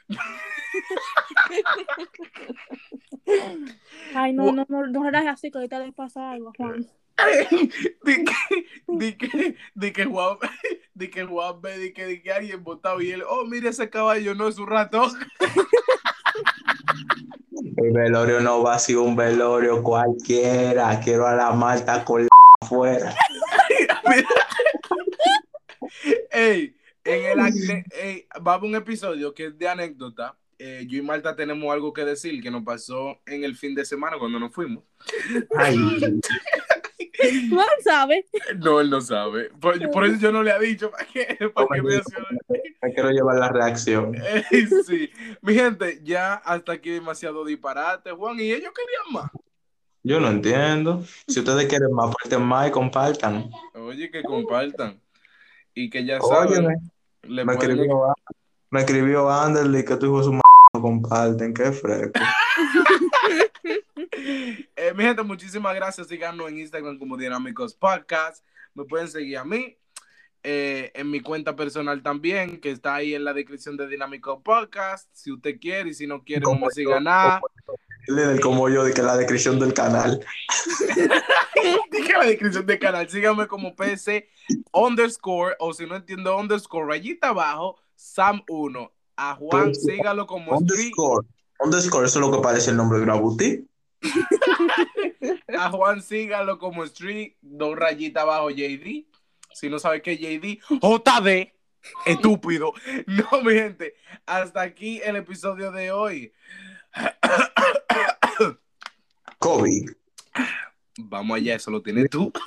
Ay, 4.15 4.33
no, 4.33 4.51
no, 4.51 4.65
no, 4.67 4.87
no 4.87 5.29
así, 5.29 5.51
que 5.51 5.57
ahorita 5.57 5.79
le 5.79 5.91
pasa 5.91 6.31
algo, 6.31 6.51
Juan. 6.57 6.87
Di 8.03 8.23
que, 8.25 8.33
di 8.87 9.17
que, 9.17 9.55
di 9.75 9.91
que 9.91 10.05
Juan, 10.05 10.37
di 10.93 11.09
que 11.09 11.23
Juan 11.23 11.61
ve, 11.61 11.77
di 11.77 11.93
que, 11.93 12.05
di 12.07 12.21
que 12.21 12.31
alguien 12.31 12.63
votado 12.63 13.01
y 13.01 13.11
él, 13.11 13.23
oh, 13.27 13.45
mire 13.45 13.69
ese 13.69 13.89
caballo, 13.89 14.33
no 14.35 14.47
es 14.47 14.57
un 14.57 14.67
ratón. 14.67 15.11
El 17.77 17.91
velorio 17.91 18.39
no 18.39 18.61
va 18.63 18.75
a 18.75 18.79
ser 18.79 18.97
un 18.97 19.15
velorio 19.15 19.81
cualquiera. 19.83 20.99
Quiero 20.99 21.27
a 21.27 21.35
la 21.35 21.51
Marta 21.51 22.03
con 22.03 22.23
la 22.23 22.29
afuera. 22.61 23.15
Ey, 26.31 26.75
en 27.03 27.25
el 27.25 27.39
acne- 27.39 27.85
ey, 27.91 28.25
va 28.45 28.53
a 28.53 28.55
haber 28.55 28.69
un 28.69 28.75
episodio 28.75 29.33
que 29.33 29.47
es 29.47 29.57
de 29.57 29.67
anécdota. 29.67 30.35
Eh, 30.57 30.85
yo 30.87 30.97
y 30.97 31.01
Marta 31.01 31.35
tenemos 31.35 31.71
algo 31.71 31.91
que 31.93 32.05
decir 32.05 32.41
que 32.41 32.49
nos 32.49 32.63
pasó 32.63 33.17
en 33.25 33.43
el 33.43 33.55
fin 33.55 33.75
de 33.75 33.85
semana 33.85 34.17
cuando 34.17 34.39
nos 34.39 34.53
fuimos. 34.53 34.83
Ay, 35.57 35.75
Juan 37.49 37.67
sabe. 37.83 38.25
No, 38.57 38.79
él 38.81 38.89
no 38.89 39.01
sabe. 39.01 39.49
Por, 39.59 39.91
por 39.91 40.05
eso 40.05 40.17
yo 40.19 40.31
no 40.31 40.43
le 40.43 40.51
he 40.51 40.59
dicho 40.59 40.91
para 40.91 41.05
que, 41.05 41.49
para 41.53 41.67
que 41.73 41.81
me 41.81 42.01
me 42.81 42.93
quiero 42.93 43.09
llevar 43.11 43.37
la 43.37 43.49
reacción. 43.49 44.15
Ey, 44.51 44.67
sí. 44.85 45.09
Mi 45.41 45.53
gente, 45.55 45.99
ya 46.03 46.33
hasta 46.35 46.73
aquí 46.73 46.89
demasiado 46.91 47.45
disparate, 47.45 48.11
Juan, 48.11 48.39
y 48.39 48.51
ellos 48.51 48.71
querían 48.73 49.13
más. 49.13 49.31
Yo 50.03 50.19
no 50.19 50.27
entiendo. 50.29 51.03
Si 51.27 51.39
ustedes 51.39 51.65
quieren 51.67 51.93
más, 51.93 52.09
aporten 52.09 52.41
más 52.41 52.67
y 52.67 52.71
compartan. 52.71 53.49
Oye, 53.73 54.11
que 54.11 54.21
compartan. 54.21 54.99
Y 55.73 55.89
que 55.89 56.03
ya 56.05 56.19
saben, 56.19 56.59
Óyeme, 56.65 56.75
le 57.23 57.45
me 57.45 57.55
pueden- 57.55 57.71
escribió, 57.71 58.13
me 58.69 58.79
escribió 58.81 59.29
Anderly 59.31 59.85
que 59.85 59.95
tu 59.95 60.05
hijo 60.07 60.21
es 60.21 60.27
un 60.27 60.35
m***, 60.35 60.41
comparten. 60.73 61.53
Qué 61.53 61.71
fresco. 61.71 62.11
Eh, 64.75 64.93
mi 64.95 65.03
gente, 65.03 65.23
muchísimas 65.23 65.75
gracias. 65.75 66.07
Síganos 66.07 66.49
en 66.49 66.59
Instagram 66.59 66.97
como 66.97 67.17
Dinámicos 67.17 67.73
Podcast. 67.73 68.43
Me 68.73 68.83
pueden 68.85 69.07
seguir 69.07 69.37
a 69.37 69.43
mí. 69.45 69.77
eh, 70.45 70.91
en 70.95 71.09
mi 71.09 71.21
cuenta 71.21 71.55
personal 71.55 72.03
también, 72.03 72.59
que 72.59 72.69
está 72.71 72.95
ahí 72.95 73.15
en 73.15 73.23
la 73.23 73.33
descripción 73.33 73.77
de 73.77 73.87
Dinámico 73.87 74.43
Podcast. 74.43 75.07
Si 75.13 75.31
usted 75.31 75.57
quiere 75.59 75.91
y 75.91 75.93
si 75.93 76.05
no 76.05 76.23
quiere, 76.23 76.41
no 76.41 76.47
Como 76.49 76.59
me 76.61 76.65
yo, 76.67 76.71
siga 76.71 76.99
nada. 76.99 77.41
Líder 78.07 78.41
como 78.41 78.67
yo, 78.67 78.83
de 78.83 78.93
que 78.93 79.01
la 79.01 79.15
descripción 79.15 79.57
del 79.59 79.73
canal. 79.73 80.19
Dije 81.91 82.13
la 82.13 82.25
descripción 82.25 82.65
del 82.65 82.77
canal. 82.79 83.07
Síganme 83.09 83.47
como 83.47 83.73
PC 83.75 84.27
underscore, 84.73 85.55
o 85.59 85.73
si 85.73 85.85
no 85.85 85.95
entiendo, 85.95 86.37
underscore, 86.37 86.87
rayita 86.87 87.29
abajo, 87.29 87.77
Sam1. 87.97 88.91
A 89.15 89.35
Juan, 89.35 89.73
sígalo 89.75 90.25
como. 90.25 90.57
Underscore. 90.57 91.25
Underscore, 91.59 92.07
eso 92.07 92.19
es 92.19 92.25
lo 92.25 92.31
que 92.31 92.41
parece 92.41 92.71
el 92.71 92.77
nombre 92.77 92.97
de 92.97 93.03
una 93.05 93.13
boutique. 93.13 93.63
A 95.57 95.71
Juan, 95.71 96.01
sígalo 96.01 96.59
como 96.59 96.83
Street, 96.83 97.33
dos 97.41 97.75
rayitas 97.75 98.23
abajo, 98.23 98.49
JD. 98.49 99.05
Si 99.53 99.69
no 99.69 99.79
sabe 99.79 100.01
qué 100.01 100.17
JD, 100.17 100.59
JD. 100.81 101.53
Estúpido. 102.05 102.73
No, 103.07 103.41
mi 103.41 103.53
gente. 103.53 103.95
Hasta 104.25 104.61
aquí 104.61 105.01
el 105.03 105.17
episodio 105.17 105.71
de 105.71 105.91
hoy. 105.91 106.33
Kobe. 109.39 109.85
Vamos 110.97 111.37
allá, 111.37 111.55
eso 111.55 111.71
lo 111.71 111.81
tienes 111.81 112.09
tú. 112.09 112.31